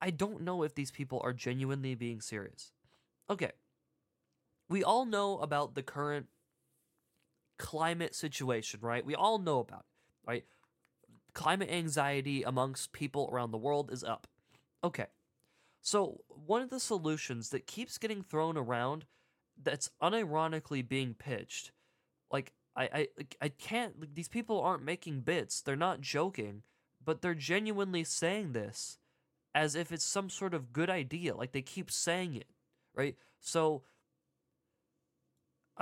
[0.00, 2.72] I don't know if these people are genuinely being serious.
[3.28, 3.52] Okay
[4.68, 6.26] we all know about the current
[7.58, 9.04] climate situation, right?
[9.04, 10.44] We all know about it, right?
[11.32, 14.26] Climate anxiety amongst people around the world is up.
[14.84, 15.06] Okay.
[15.80, 19.04] So, one of the solutions that keeps getting thrown around
[19.60, 21.72] that's unironically being pitched,
[22.30, 25.60] like I I I can't like, these people aren't making bits.
[25.60, 26.62] They're not joking,
[27.04, 28.98] but they're genuinely saying this
[29.54, 31.34] as if it's some sort of good idea.
[31.34, 32.48] Like they keep saying it,
[32.94, 33.16] right?
[33.40, 33.82] So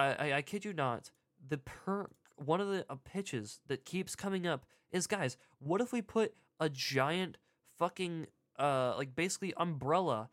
[0.00, 1.10] I, I, I kid you not.
[1.46, 5.92] The per one of the uh, pitches that keeps coming up is, guys, what if
[5.92, 7.36] we put a giant
[7.78, 8.26] fucking
[8.58, 10.28] uh like basically umbrella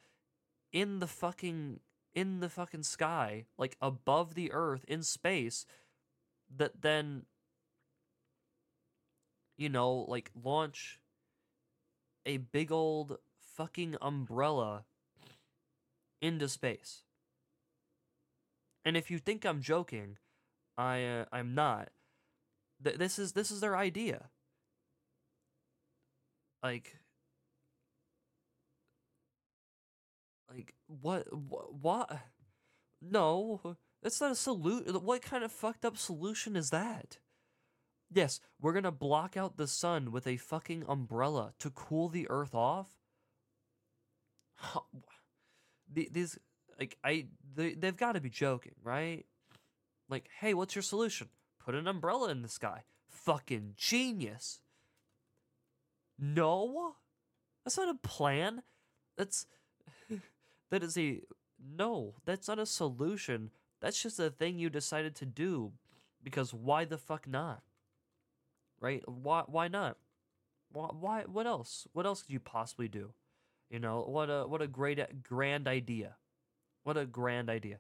[0.73, 1.79] in the fucking
[2.13, 5.65] in the fucking sky, like above the earth in space,
[6.55, 7.23] that then
[9.57, 10.99] you know, like launch
[12.25, 13.17] a big old
[13.55, 14.83] fucking umbrella
[16.21, 17.03] into space.
[18.87, 20.15] And if you think I'm joking,
[20.77, 21.89] I uh, I'm not.
[22.81, 24.29] Th- this is this is their idea.
[26.63, 26.95] Like
[30.49, 32.17] like what what, what?
[33.01, 34.93] No, that's not a solution.
[34.93, 37.17] What kind of fucked up solution is that?
[38.09, 42.55] Yes, we're gonna block out the sun with a fucking umbrella to cool the earth
[42.55, 42.87] off.
[45.93, 46.39] These
[46.79, 49.25] like I they they've got to be joking, right?
[50.09, 51.29] Like, hey, what's your solution?
[51.59, 52.83] Put an umbrella in the sky.
[53.09, 54.61] Fucking genius.
[56.19, 56.95] No,
[57.63, 58.63] that's not a plan.
[59.17, 59.45] That's
[60.69, 61.21] that is a
[61.59, 62.15] no.
[62.25, 63.51] That's not a solution.
[63.81, 65.73] That's just a thing you decided to do
[66.23, 67.61] because why the fuck not?
[68.79, 69.03] Right?
[69.07, 69.97] Why why not?
[70.71, 71.87] Why, why what else?
[71.93, 73.13] What else could you possibly do?
[73.69, 76.15] You know, what a what a great grand idea.
[76.87, 77.79] What a grand idea.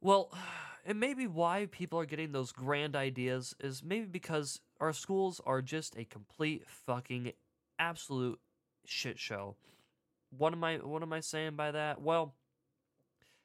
[0.00, 0.32] Well,
[0.84, 5.62] and maybe why people are getting those grand ideas is maybe because our schools are
[5.62, 7.30] just a complete fucking
[7.78, 8.40] absolute
[8.84, 9.54] shit show.
[10.36, 12.02] What am I what am I saying by that?
[12.02, 12.34] Well,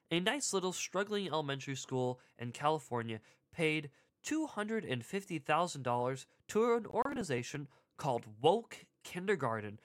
[0.10, 3.20] a nice little struggling elementary school in California
[3.54, 3.92] paid
[4.26, 9.80] $250,000 to an organization called Woke Kindergarten.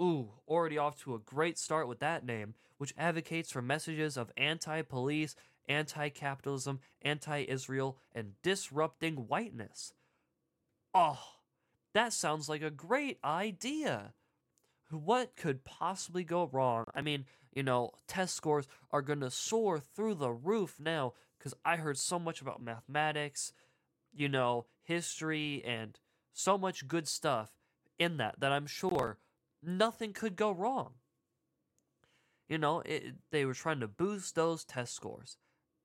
[0.00, 4.30] Ooh, already off to a great start with that name, which advocates for messages of
[4.36, 5.34] anti police,
[5.68, 9.92] anti capitalism, anti Israel, and disrupting whiteness.
[10.94, 11.18] Oh,
[11.94, 14.14] that sounds like a great idea.
[14.90, 16.84] What could possibly go wrong?
[16.94, 21.54] I mean, you know, test scores are going to soar through the roof now because
[21.64, 23.52] I heard so much about mathematics,
[24.14, 25.98] you know, history, and
[26.32, 27.50] so much good stuff
[27.98, 29.18] in that that I'm sure
[29.62, 30.94] nothing could go wrong.
[32.48, 35.36] You know, it, they were trying to boost those test scores.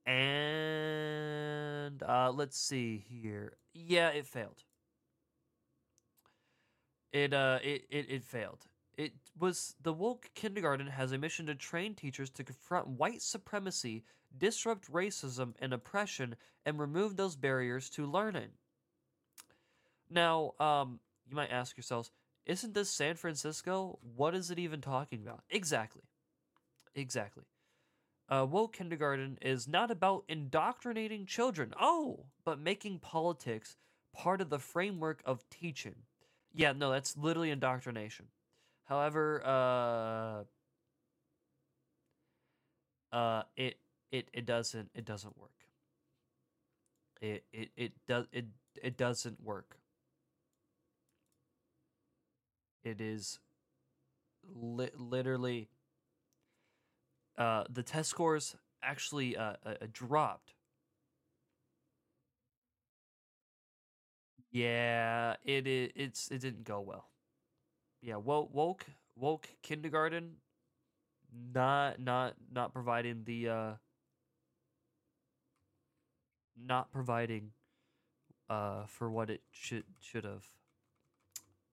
[0.06, 3.58] And uh, let's see here.
[3.74, 4.64] Yeah, it failed.
[7.12, 8.66] It uh it, it, it failed.
[8.98, 14.04] It was the woke kindergarten has a mission to train teachers to confront white supremacy,
[14.38, 18.50] disrupt racism and oppression, and remove those barriers to learning.
[20.10, 22.12] Now, um, you might ask yourselves,
[22.46, 24.00] isn't this San Francisco?
[24.16, 25.44] What is it even talking about?
[25.50, 26.04] Exactly.
[26.96, 27.44] Exactly.
[28.30, 33.78] Uh, woke kindergarten is not about indoctrinating children, oh, but making politics
[34.16, 35.96] part of the framework of teaching.
[36.54, 38.28] Yeah, no, that's literally indoctrination.
[38.86, 40.44] However, uh,
[43.12, 43.78] uh, it
[44.12, 45.52] it it doesn't it doesn't work.
[47.22, 48.46] It it it does it
[48.82, 49.80] it doesn't work.
[52.84, 53.40] It is
[54.54, 55.70] li- literally
[57.38, 60.54] uh, the test scores actually uh, uh, uh, dropped.
[64.52, 67.10] Yeah, it, it it's it didn't go well.
[68.02, 70.38] Yeah, woke woke woke kindergarten
[71.54, 73.74] not not not providing the uh
[76.56, 77.52] not providing
[78.50, 80.46] uh for what it should should have.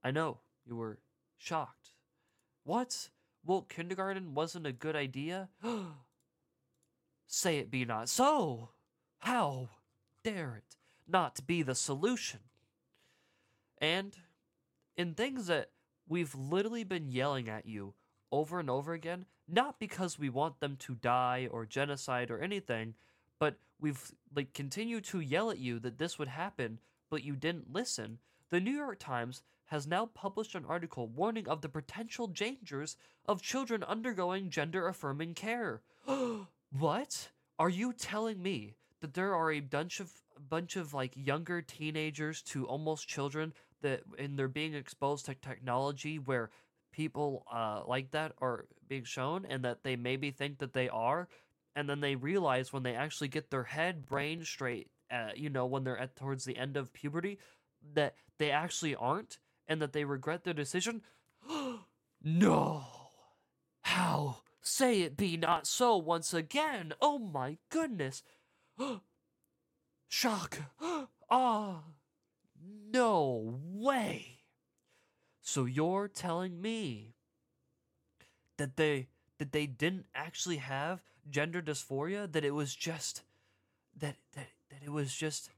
[0.05, 0.99] I know you were
[1.39, 1.91] shocked.
[2.65, 3.11] What?
[3.45, 5.49] Well, kindergarten wasn't a good idea?
[7.27, 8.71] Say it be not so.
[9.19, 9.69] How
[10.23, 10.77] dare it
[11.09, 12.41] not be the solution?
[13.79, 14.17] And
[14.97, 15.71] in things that
[16.09, 17.95] we've literally been yelling at you
[18.31, 22.95] over and over again, not because we want them to die or genocide or anything,
[23.39, 26.79] but we've like continued to yell at you that this would happen,
[27.11, 28.19] but you didn't listen.
[28.51, 32.97] The New York Times has now published an article warning of the potential dangers
[33.27, 35.81] of children undergoing gender affirming care.
[36.77, 37.29] what?
[37.57, 40.11] Are you telling me that there are a bunch of
[40.49, 43.53] bunch of like younger teenagers to almost children
[43.83, 46.51] that and they're being exposed to technology where
[46.93, 51.29] people uh, like that are being shown and that they maybe think that they are
[51.77, 55.67] and then they realize when they actually get their head brain straight uh, you know
[55.67, 57.39] when they're at towards the end of puberty
[57.95, 59.39] that they actually aren't
[59.71, 61.03] and that they regret their decision?
[62.23, 62.85] No.
[63.81, 64.43] How?
[64.61, 66.93] Say it be not so once again.
[67.01, 68.23] Oh my goodness.
[70.09, 70.59] Shock.
[71.33, 71.85] Ah.
[72.93, 74.41] No way.
[75.41, 77.15] So you're telling me
[78.59, 79.07] that they
[79.39, 81.01] that they didn't actually have
[81.31, 82.31] gender dysphoria?
[82.31, 83.23] That it was just
[83.97, 85.51] that that that it was just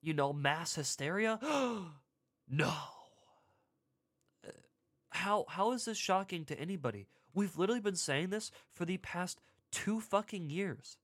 [0.00, 1.38] you know mass hysteria?
[2.48, 2.72] No
[5.10, 7.06] How how is this shocking to anybody?
[7.34, 9.40] We've literally been saying this for the past
[9.70, 10.98] two fucking years.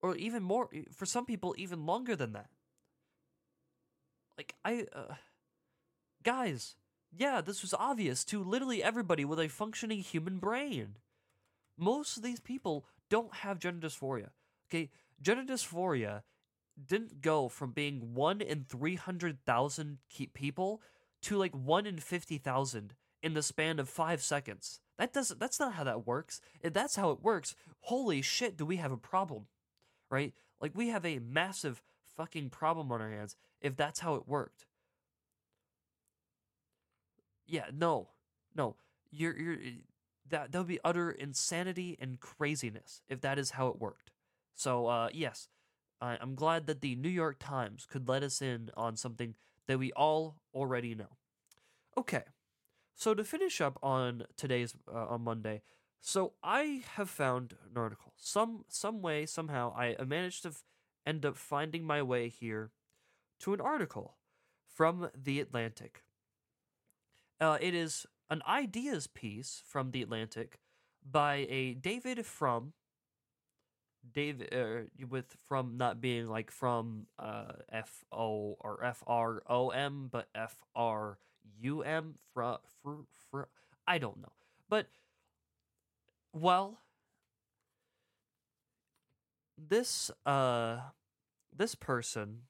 [0.00, 2.50] Or even more for some people even longer than that.
[4.36, 5.14] Like I uh,
[6.22, 6.74] guys,
[7.16, 10.96] yeah, this was obvious to literally everybody with a functioning human brain.
[11.78, 14.30] Most of these people don't have gender dysphoria.
[14.68, 14.90] Okay,
[15.20, 16.22] gender dysphoria
[16.86, 19.98] didn't go from being 1 in 300,000
[20.34, 20.80] people
[21.22, 24.80] to like 1 in 50,000 in the span of 5 seconds.
[24.98, 26.40] That doesn't that's not how that works.
[26.60, 29.46] If that's how it works, holy shit, do we have a problem?
[30.10, 30.32] Right?
[30.60, 31.82] Like we have a massive
[32.16, 34.66] fucking problem on our hands if that's how it worked.
[37.46, 38.08] Yeah, no.
[38.54, 38.76] No.
[39.10, 39.58] You're you're
[40.28, 44.10] that that would be utter insanity and craziness if that is how it worked.
[44.54, 45.48] So uh yes,
[46.00, 49.34] I, I'm glad that the New York Times could let us in on something
[49.68, 51.16] that we all already know.
[51.96, 52.24] Okay,
[52.94, 55.62] so to finish up on today's uh, on Monday,
[56.00, 58.12] so I have found an article.
[58.16, 60.64] Some some way somehow I managed to f-
[61.06, 62.70] end up finding my way here
[63.40, 64.16] to an article
[64.74, 66.02] from the Atlantic.
[67.40, 70.58] Uh, it is an ideas piece from the Atlantic
[71.04, 72.72] by a David Frum
[74.10, 79.70] David uh, with from not being like from uh, F O or F R O
[79.70, 81.18] M, but F R
[81.60, 82.16] U M.
[82.34, 82.90] Fr, fr,
[83.30, 83.42] fr,
[83.86, 84.32] I don't know,
[84.68, 84.86] but
[86.32, 86.80] well,
[89.56, 90.78] this uh,
[91.54, 92.42] this person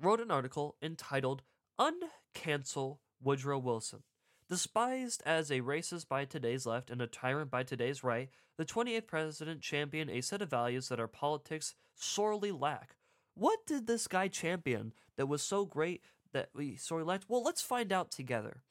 [0.00, 1.42] wrote an article entitled
[1.78, 4.02] "Uncancel Woodrow Wilson."
[4.50, 8.28] Despised as a racist by today's left and a tyrant by today's right,
[8.62, 12.94] the 28th president championed a set of values that our politics sorely lack.
[13.34, 17.24] What did this guy champion that was so great that we sorely lacked?
[17.26, 18.62] Well, let's find out together.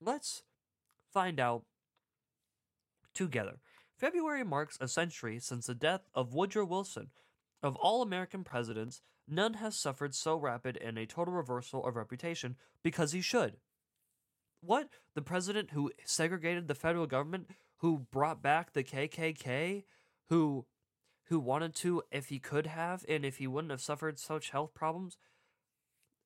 [0.00, 0.42] Let's
[1.12, 1.66] find out
[3.14, 3.60] together.
[3.96, 7.10] February marks a century since the death of Woodrow Wilson.
[7.62, 12.56] Of all American presidents, none has suffered so rapid and a total reversal of reputation
[12.82, 13.58] because he should.
[14.60, 14.88] What?
[15.14, 19.84] The president who segregated the federal government, who brought back the KKK,
[20.28, 20.66] who
[21.28, 24.72] who wanted to if he could have and if he wouldn't have suffered such health
[24.74, 25.18] problems,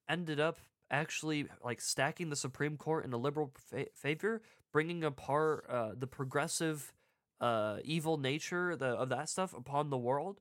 [0.08, 0.58] ended up
[0.90, 4.42] actually like stacking the Supreme Court in a liberal fa- favor,
[4.72, 6.92] bringing apart uh, the progressive
[7.40, 10.40] uh, evil nature the, of that stuff upon the world,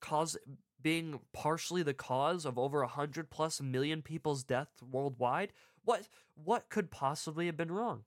[0.00, 0.36] cause
[0.82, 5.52] being partially the cause of over a hundred plus million people's death worldwide.
[5.84, 8.04] What what could possibly have been wrong?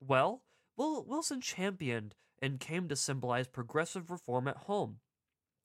[0.00, 0.42] Well,
[0.76, 4.98] Wilson championed and came to symbolize progressive reform at home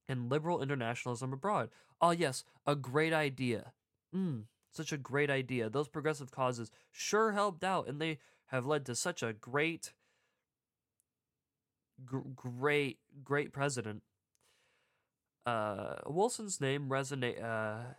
[0.08, 1.70] and liberal internationalism abroad.
[2.00, 3.74] Ah, yes, a great idea.
[4.16, 5.70] Mm, such a great idea.
[5.70, 9.94] Those progressive causes sure helped out, and they have led to such a great,
[12.06, 14.04] gr- great, great president.
[15.46, 17.44] Uh, Wilson's name resonate.
[17.44, 17.94] Uh,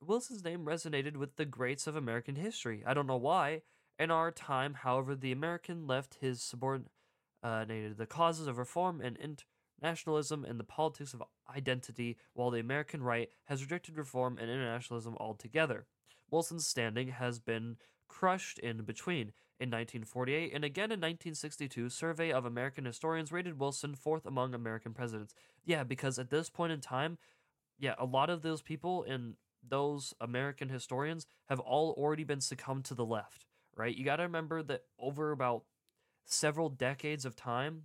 [0.00, 2.82] Wilson's name resonated with the greats of American history.
[2.86, 3.62] I don't know why.
[3.98, 10.44] In our time, however, the American left his subordinated the causes of reform and internationalism
[10.44, 11.22] and the politics of
[11.54, 15.86] identity, while the American right has rejected reform and internationalism altogether.
[16.30, 17.76] Wilson's standing has been
[18.08, 19.32] crushed in between.
[19.60, 24.92] In 1948 and again in 1962, survey of American historians rated Wilson fourth among American
[24.92, 25.32] presidents.
[25.64, 27.18] Yeah, because at this point in time,
[27.78, 29.36] yeah, a lot of those people in
[29.66, 33.46] those American historians have all already been succumbed to the left,
[33.76, 33.94] right?
[33.94, 35.64] You got to remember that over about
[36.24, 37.82] several decades of time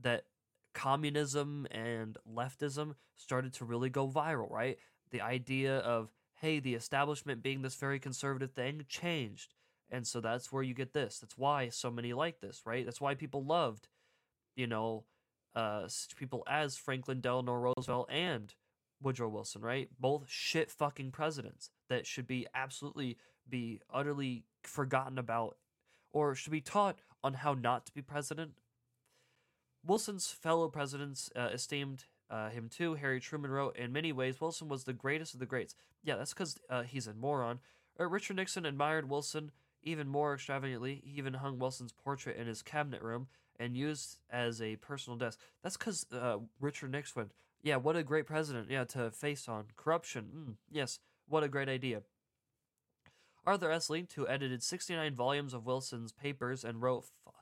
[0.00, 0.24] that
[0.74, 4.78] communism and leftism started to really go viral, right?
[5.10, 6.10] The idea of
[6.40, 9.54] hey, the establishment being this very conservative thing changed.
[9.90, 11.18] And so that's where you get this.
[11.18, 12.84] That's why so many like this, right?
[12.84, 13.88] That's why people loved,
[14.56, 15.04] you know,
[15.54, 18.54] uh, people as Franklin Delano Roosevelt and
[19.02, 19.88] Woodrow Wilson, right?
[19.98, 23.18] Both shit fucking presidents that should be absolutely
[23.50, 25.56] be utterly forgotten about
[26.12, 28.52] or should be taught on how not to be president.
[29.84, 32.94] Wilson's fellow presidents uh, esteemed uh, him too.
[32.94, 35.74] Harry Truman wrote, In many ways, Wilson was the greatest of the greats.
[36.02, 37.60] Yeah, that's because uh, he's a moron.
[37.98, 39.50] Uh, Richard Nixon admired Wilson
[39.82, 41.02] even more extravagantly.
[41.04, 43.28] He even hung Wilson's portrait in his cabinet room
[43.58, 45.38] and used as a personal desk.
[45.62, 47.30] That's because uh, Richard Nixon.
[47.62, 48.70] Yeah, what a great president.
[48.70, 50.28] Yeah, to face on corruption.
[50.34, 50.98] Mm, yes,
[51.28, 52.02] what a great idea.
[53.46, 53.90] Arthur S.
[53.90, 57.34] Link, who edited 69 volumes of Wilson's papers and wrote f-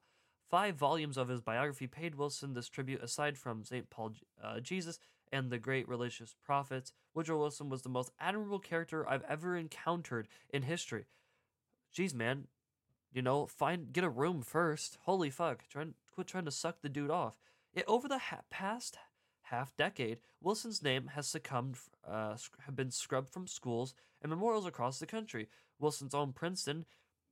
[0.49, 3.91] five volumes of his biography, paid Wilson this tribute aside from St.
[3.91, 4.99] Paul uh, Jesus
[5.33, 10.29] and the great religious prophets, Woodrow Wilson was the most admirable character I've ever encountered
[10.51, 11.07] in history.
[11.95, 12.47] Jeez, man,
[13.13, 14.99] you know, find get a room first.
[15.03, 17.39] Holy fuck, trying quit trying to suck the dude off.
[17.75, 18.99] It, over the ha- past
[19.43, 21.77] half decade, Wilson's name has succumbed,
[22.07, 22.37] uh,
[22.67, 25.49] have been scrubbed from schools and memorials across the country.
[25.79, 26.85] Wilson's own Princeton,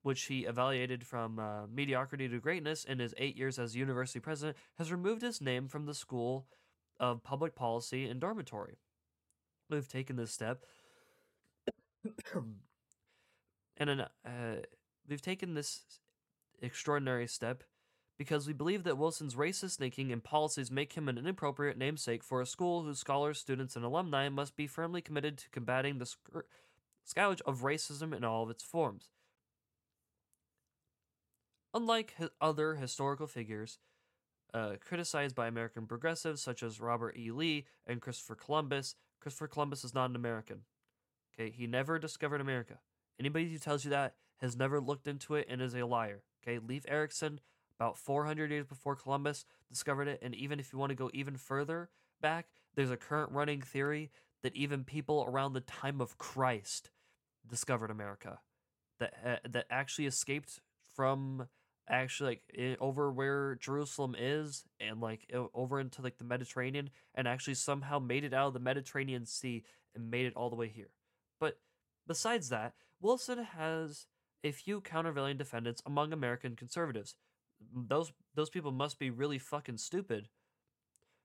[0.02, 4.56] which he evaluated from uh, mediocrity to greatness in his eight years as university president,
[4.78, 6.46] has removed his name from the School
[7.00, 8.78] of Public Policy and Dormitory.
[9.68, 10.64] We've taken this step.
[13.76, 14.62] and an, uh,
[15.08, 15.82] we've taken this
[16.62, 17.64] extraordinary step
[18.18, 22.40] because we believe that Wilson's racist thinking and policies make him an inappropriate namesake for
[22.40, 26.14] a school whose scholars, students, and alumni must be firmly committed to combating the
[27.06, 29.08] scourge of racism in all of its forms.
[31.72, 33.78] Unlike other historical figures
[34.52, 37.30] uh, criticized by American progressives such as Robert E.
[37.30, 40.62] Lee and Christopher Columbus, Christopher Columbus is not an American.
[41.34, 42.78] Okay, he never discovered America.
[43.20, 46.22] Anybody who tells you that has never looked into it and is a liar.
[46.42, 47.40] Okay, Leif Erikson,
[47.78, 51.36] about 400 years before Columbus discovered it, and even if you want to go even
[51.36, 51.90] further
[52.20, 54.10] back, there's a current running theory
[54.42, 56.90] that even people around the time of Christ
[57.48, 58.40] discovered America,
[59.00, 60.60] that uh, that actually escaped
[60.94, 61.48] from
[61.88, 67.54] actually like over where Jerusalem is and like over into like the Mediterranean and actually
[67.54, 70.90] somehow made it out of the Mediterranean Sea and made it all the way here.
[71.38, 71.58] But
[72.06, 74.06] besides that, Wilson has
[74.42, 77.14] a few countervailing defendants among American conservatives.
[77.74, 80.28] Those those people must be really fucking stupid.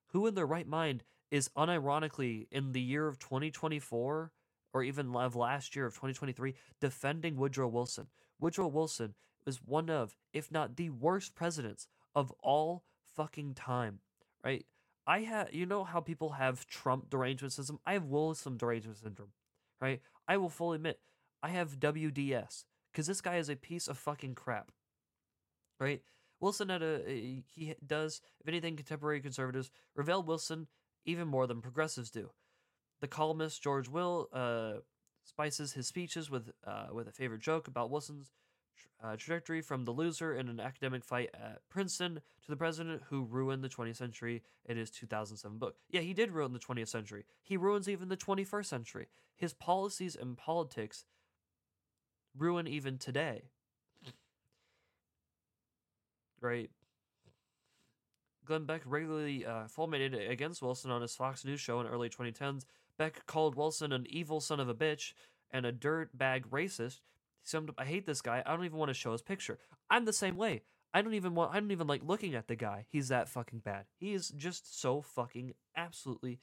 [0.08, 4.32] Who in their right mind is unironically in the year of 2024
[4.74, 8.08] or even of last year of 2023 defending Woodrow Wilson?
[8.40, 9.16] Woodrow Wilson
[9.46, 12.84] is one of, if not the worst presidents of all
[13.16, 14.00] fucking time,
[14.44, 14.66] right?
[15.08, 17.80] I have, you know how people have Trump derangement syndrome?
[17.86, 19.32] I have Wilson derangement syndrome,
[19.80, 20.02] right?
[20.28, 21.00] I will fully admit,
[21.44, 24.72] I have WDS because this guy is a piece of fucking crap,
[25.80, 26.02] right?
[26.40, 30.68] Wilson had a, he does, if anything, contemporary conservatives reveal Wilson
[31.06, 32.32] even more than progressives do.
[33.02, 34.74] The columnist George Will uh,
[35.26, 38.32] spices his speeches with uh, with a favorite joke about Wilson's
[39.04, 43.24] uh, trajectory from the loser in an academic fight at Princeton to the president who
[43.24, 45.76] ruined the 20th century in his 2007 book.
[45.90, 47.26] Yeah, he did ruin the 20th century.
[47.42, 49.08] He ruins even the 21st century.
[49.36, 51.06] His policies and politics
[52.38, 53.44] ruin even today.
[56.40, 56.70] Right.
[58.46, 62.66] Glenn Beck regularly uh, fulminated against Wilson on his Fox News show in early 2010s.
[63.02, 65.14] Beck called Wilson an evil son of a bitch
[65.50, 67.00] and a dirtbag racist
[67.44, 68.44] some I hate this guy.
[68.46, 69.58] I don't even want to show his picture.
[69.90, 70.62] I'm the same way.
[70.94, 72.86] I don't even want I don't even like looking at the guy.
[72.90, 73.86] He's that fucking bad.
[73.98, 76.38] He is just so fucking absolutely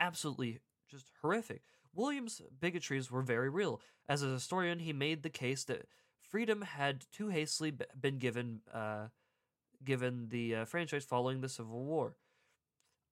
[0.00, 0.58] absolutely
[0.90, 1.62] just horrific.
[1.94, 3.80] Williams' bigotries were very real.
[4.08, 5.86] As a historian, he made the case that
[6.20, 9.06] freedom had too hastily been given uh,
[9.84, 12.16] given the uh, franchise following the Civil War.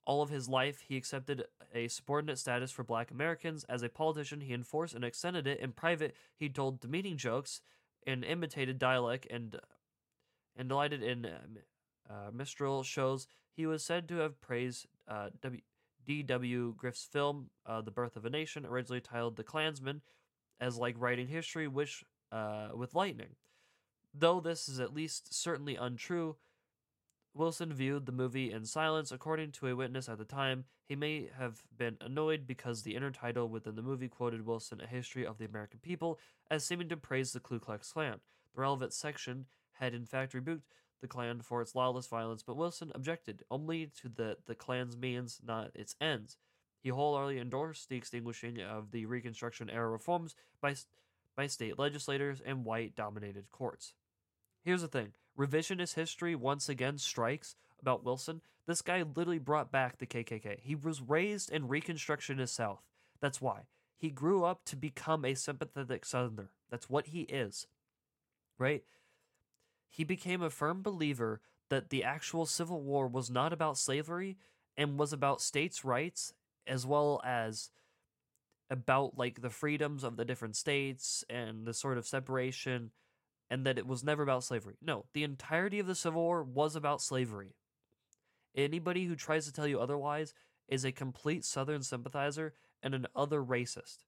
[0.05, 1.45] All of his life, he accepted
[1.75, 3.65] a subordinate status for black Americans.
[3.69, 5.61] As a politician, he enforced and extended it.
[5.61, 7.61] In private, he told demeaning jokes
[8.07, 9.59] and imitated dialect and
[10.57, 11.27] and delighted in
[12.11, 13.27] uh, minstrel shows.
[13.55, 15.31] He was said to have praised uh,
[16.05, 16.75] D.W.
[16.77, 20.03] Griffith's film, uh, The Birth of a Nation, originally titled The Klansman,
[20.61, 23.37] as like writing history which, uh, with lightning.
[24.15, 26.37] Though this is at least certainly untrue,
[27.35, 29.11] Wilson viewed the movie in silence.
[29.11, 33.49] According to a witness at the time, he may have been annoyed because the intertitle
[33.49, 36.19] within the movie quoted Wilson a history of the American people
[36.51, 38.21] as seeming to praise the Ku Klux Klan.
[38.55, 42.93] The relevant section had in fact rebuked the Klan for its lawless violence, but Wilson
[42.95, 46.37] objected only to the, the Klan's means, not its ends.
[46.81, 50.75] He wholeheartedly endorsed the extinguishing of the Reconstruction era reforms by,
[51.37, 53.95] by state legislators and white dominated courts.
[54.65, 58.41] Here's the thing revisionist history once again strikes about Wilson.
[58.67, 60.61] This guy literally brought back the KKK.
[60.61, 62.83] He was raised in Reconstructionist South.
[63.21, 63.63] That's why.
[63.97, 66.51] He grew up to become a sympathetic Southerner.
[66.71, 67.67] That's what he is.
[68.59, 68.85] Right?
[69.89, 74.37] He became a firm believer that the actual Civil War was not about slavery
[74.77, 76.33] and was about states' rights
[76.67, 77.71] as well as
[78.71, 82.91] about like the freedoms of the different states and the sort of separation
[83.53, 84.77] and that it was never about slavery.
[84.81, 87.55] No, the entirety of the Civil War was about slavery.
[88.55, 90.33] Anybody who tries to tell you otherwise
[90.69, 94.05] is a complete Southern sympathizer and an other racist.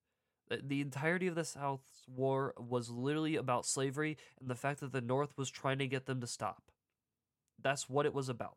[0.48, 5.02] The entirety of the South's war was literally about slavery and the fact that the
[5.02, 6.70] North was trying to get them to stop.
[7.62, 8.56] That's what it was about.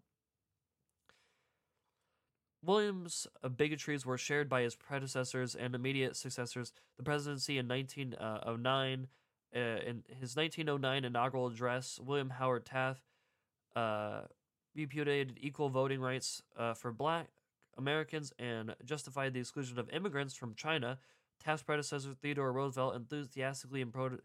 [2.64, 6.72] Williams' uh, bigotries were shared by his predecessors and immediate successors.
[6.96, 9.08] The presidency in 1909,
[9.56, 13.02] uh, in his 1909 inaugural address, William Howard Taft
[13.76, 14.22] uh,
[14.76, 17.28] repudiated equal voting rights uh, for black
[17.78, 21.00] Americans and justified the exclusion of immigrants from China.
[21.44, 24.18] Taft's predecessor, Theodore Roosevelt, enthusiastically pro-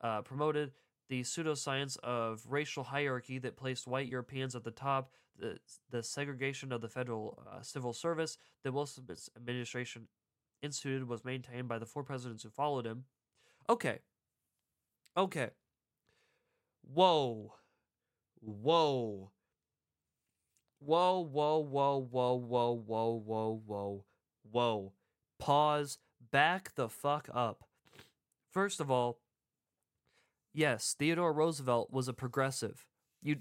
[0.00, 0.72] uh, promoted
[1.08, 5.58] the pseudoscience of racial hierarchy that placed white Europeans at the top, the,
[5.90, 9.04] the segregation of the federal uh, civil service that Wilson
[9.36, 10.08] administration
[10.62, 13.04] instituted was maintained by the four presidents who followed him.
[13.68, 13.98] Okay.
[15.16, 15.50] Okay.
[16.82, 17.52] Whoa.
[18.40, 19.30] Whoa.
[20.84, 24.04] Whoa, whoa, whoa, whoa, whoa, whoa, whoa, whoa,
[24.50, 24.92] whoa.
[25.38, 25.98] Pause.
[26.30, 27.64] Back the fuck up.
[28.50, 29.20] First of all,
[30.54, 32.86] yes, Theodore Roosevelt was a progressive.
[33.22, 33.36] You,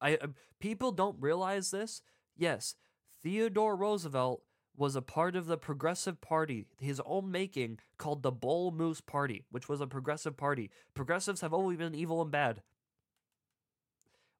[0.00, 0.18] I, I
[0.58, 2.02] people don't realize this.
[2.36, 2.74] Yes,
[3.22, 4.42] Theodore Roosevelt
[4.80, 9.44] was a part of the Progressive Party, his own making, called the Bull Moose Party,
[9.50, 10.70] which was a progressive party.
[10.94, 12.62] Progressives have always been evil and bad.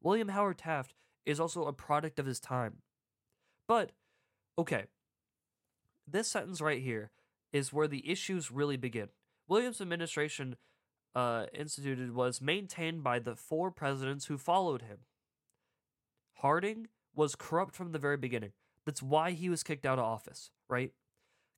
[0.01, 0.95] William Howard Taft
[1.27, 2.77] is also a product of his time.
[3.69, 3.93] But,
[4.57, 4.85] okay,
[6.09, 7.11] this sentence right here
[7.53, 9.09] is where the issues really begin.
[9.47, 10.57] Williams' administration
[11.15, 15.01] uh, instituted was maintained by the four presidents who followed him.
[16.37, 18.53] Harding was corrupt from the very beginning.
[18.87, 20.93] That's why he was kicked out of office, right?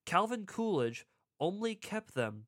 [0.04, 1.06] Calvin Coolidge
[1.40, 2.46] only kept them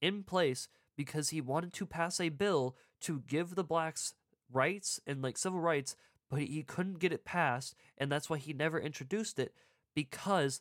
[0.00, 4.14] in place because he wanted to pass a bill to give the blacks
[4.52, 5.96] rights and like civil rights,
[6.30, 9.54] but he couldn't get it passed, and that's why he never introduced it
[9.94, 10.60] because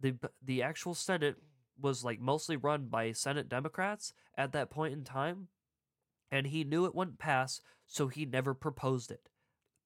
[0.00, 1.36] the the actual Senate
[1.80, 5.48] was like mostly run by Senate Democrats at that point in time,
[6.30, 9.28] and he knew it wouldn't pass, so he never proposed it.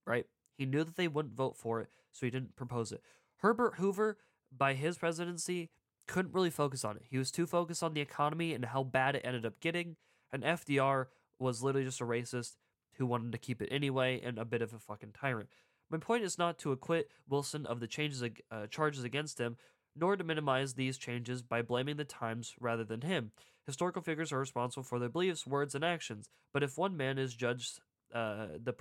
[0.06, 0.26] Right?
[0.58, 3.00] He knew that they wouldn't vote for it, so he didn't propose it.
[3.38, 4.18] Herbert Hoover,
[4.54, 5.70] by his presidency,
[6.08, 7.04] couldn't really focus on it.
[7.08, 9.96] He was too focused on the economy and how bad it ended up getting,
[10.32, 11.06] and FDR
[11.38, 12.56] was literally just a racist
[12.94, 15.48] who wanted to keep it anyway and a bit of a fucking tyrant.
[15.88, 19.56] My point is not to acquit Wilson of the changes uh, charges against him,
[19.94, 23.30] nor to minimize these changes by blaming the times rather than him.
[23.64, 26.28] Historical figures are responsible for their beliefs, words, and actions.
[26.52, 27.80] But if one man is judged
[28.12, 28.74] uh, the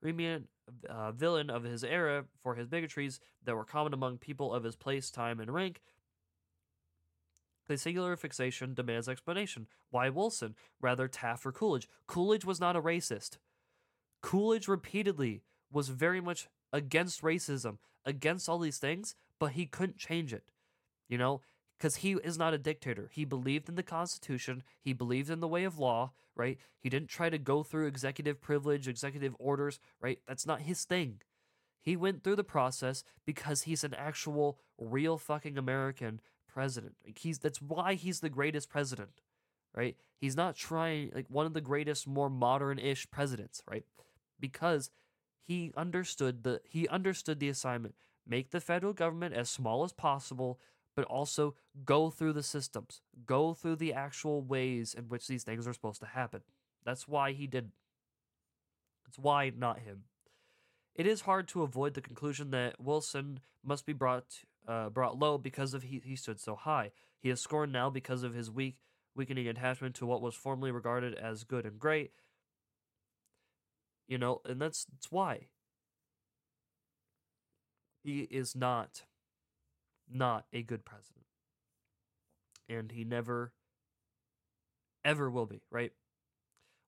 [0.00, 0.48] preeminent
[0.88, 4.76] uh, villain of his era for his bigotries that were common among people of his
[4.76, 5.80] place, time, and rank,
[7.68, 9.66] the singular fixation demands explanation.
[9.90, 10.54] Why Wilson?
[10.80, 11.88] Rather Taft or Coolidge?
[12.06, 13.36] Coolidge was not a racist.
[14.22, 20.32] Coolidge repeatedly was very much against racism, against all these things, but he couldn't change
[20.32, 20.44] it.
[21.08, 21.42] You know,
[21.78, 23.10] because he is not a dictator.
[23.12, 26.58] He believed in the Constitution, he believed in the way of law, right?
[26.80, 30.20] He didn't try to go through executive privilege, executive orders, right?
[30.26, 31.22] That's not his thing.
[31.82, 36.96] He went through the process because he's an actual, real fucking American president.
[37.06, 39.22] Like he's that's why he's the greatest president,
[39.74, 39.96] right?
[40.18, 43.84] He's not trying like one of the greatest, more modern-ish presidents, right?
[44.40, 44.90] because
[45.42, 47.94] he understood the he understood the assignment
[48.26, 50.60] make the federal government as small as possible
[50.98, 55.64] but also go through the systems go through the actual ways in which these things
[55.68, 56.40] are supposed to happen.
[56.84, 57.70] That's why he did
[59.06, 60.06] it's why not him.
[60.96, 65.38] It is hard to avoid the conclusion that wilson must be brought uh, brought low
[65.38, 66.90] because of he, he stood so high.
[67.20, 68.78] He is scorned now because of his weak
[69.14, 72.10] weakening attachment to what was formerly regarded as good and great.
[74.08, 75.46] You know, and that's, that's why.
[78.02, 79.04] He is not,
[80.12, 81.24] not a good president.
[82.68, 83.52] And he never,
[85.04, 85.92] ever will be, right?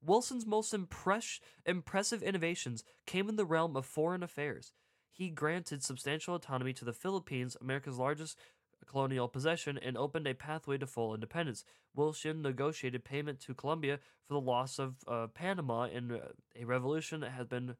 [0.03, 4.73] Wilson's most impress- impressive innovations came in the realm of foreign affairs.
[5.11, 8.39] He granted substantial autonomy to the Philippines, America's largest
[8.87, 11.65] colonial possession and opened a pathway to full independence.
[11.95, 16.19] Wilson negotiated payment to Colombia for the loss of uh, Panama in uh,
[16.59, 17.77] a revolution that had been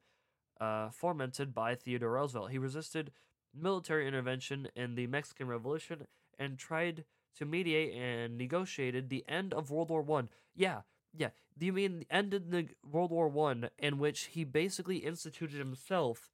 [0.59, 2.51] uh, fomented by Theodore Roosevelt.
[2.51, 3.11] He resisted
[3.53, 7.05] military intervention in the Mexican Revolution and tried
[7.37, 10.29] to mediate and negotiated the end of World War One.
[10.55, 10.81] Yeah,
[11.13, 11.29] yeah.
[11.57, 15.57] Do you mean the end of the World War One, in which he basically instituted
[15.57, 16.29] himself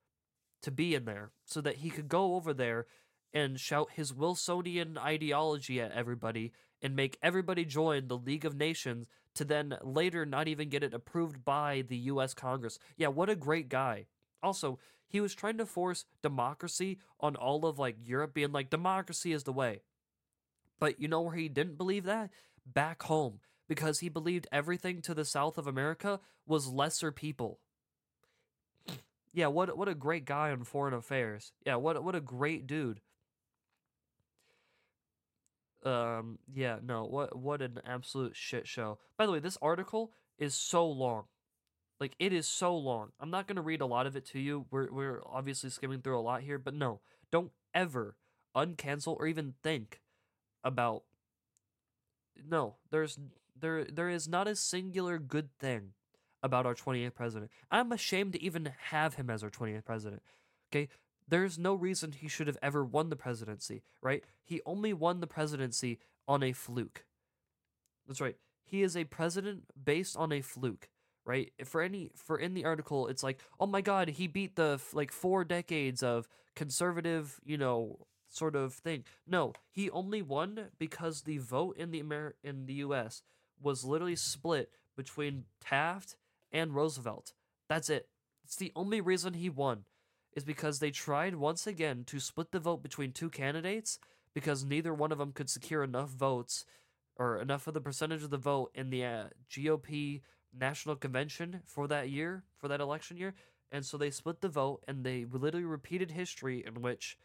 [0.62, 2.88] to be in there, so that he could go over there
[3.34, 6.52] and shout his Wilsonian ideology at everybody
[6.82, 10.94] and make everybody join the League of Nations to then later not even get it
[10.94, 12.80] approved by the US Congress.
[12.96, 14.06] Yeah, what a great guy.
[14.42, 19.32] Also, he was trying to force democracy on all of like Europe being like democracy
[19.32, 19.82] is the way.
[20.80, 22.30] But you know where he didn't believe that?
[22.66, 27.60] Back home because he believed everything to the south of America was lesser people.
[29.34, 31.52] Yeah, what what a great guy on foreign affairs.
[31.66, 33.02] Yeah, what what a great dude.
[35.84, 38.98] Um, yeah, no, what what an absolute shit show.
[39.18, 41.26] By the way, this article is so long.
[42.00, 43.12] Like it is so long.
[43.20, 44.66] I'm not gonna read a lot of it to you.
[44.72, 48.16] We're we're obviously skimming through a lot here, but no, don't ever
[48.56, 50.02] uncancel or even think
[50.64, 51.04] about
[52.50, 53.18] no, there's
[53.60, 55.94] there there is not a singular good thing
[56.44, 57.52] about our 28th president.
[57.72, 60.22] I'm ashamed to even have him as our 28th president.
[60.72, 60.88] Okay?
[61.28, 64.24] There's no reason he should have ever won the presidency, right?
[64.44, 67.06] He only won the presidency on a fluke.
[68.08, 68.38] That's right.
[68.64, 70.90] He is a president based on a fluke,
[71.28, 71.52] right?
[71.66, 75.12] For any for in the article, it's like, "Oh my god, he beat the like
[75.12, 81.38] 4 decades of conservative, you know, sort of thing." No, he only won because the
[81.38, 83.22] vote in the Amer- in the US
[83.62, 86.16] was literally split between Taft
[86.52, 87.34] and Roosevelt.
[87.68, 88.08] That's it.
[88.44, 89.84] It's the only reason he won
[90.34, 94.00] is because they tried once again to split the vote between two candidates
[94.34, 96.64] because neither one of them could secure enough votes
[97.18, 100.22] or enough of the percentage of the vote in the uh, GOP
[100.60, 103.34] national convention for that year, for that election year.
[103.72, 107.18] And so they split the vote and they literally repeated history in which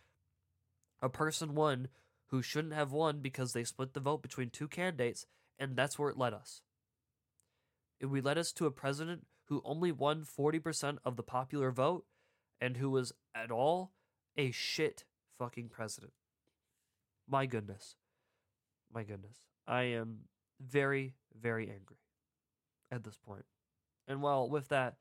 [1.01, 1.89] a person won
[2.27, 5.27] who shouldn't have won because they split the vote between two candidates,
[5.59, 6.63] and that's where it led us.
[8.01, 12.07] It we led us to a president who only won 40% of the popular vote
[12.61, 13.93] and who was at all
[14.37, 15.05] a shit
[15.39, 16.13] fucking president.
[17.29, 17.97] My goodness.
[18.93, 19.37] My goodness.
[19.67, 20.21] I am
[20.61, 21.99] very, very angry
[22.93, 23.45] at this point.
[24.07, 24.97] And well, with that,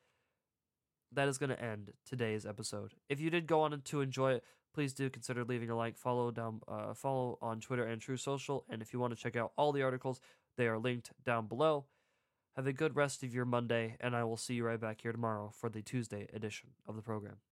[1.12, 2.94] that is going to end today's episode.
[3.10, 6.32] If you did go on to enjoy it, please do consider leaving a like, follow
[6.32, 9.52] down, uh, follow on Twitter and Truth Social, and if you want to check out
[9.58, 10.22] all the articles,
[10.58, 11.86] they are linked down below.
[12.56, 15.12] Have a good rest of your Monday, and I will see you right back here
[15.12, 17.38] tomorrow for the Tuesday edition of the program.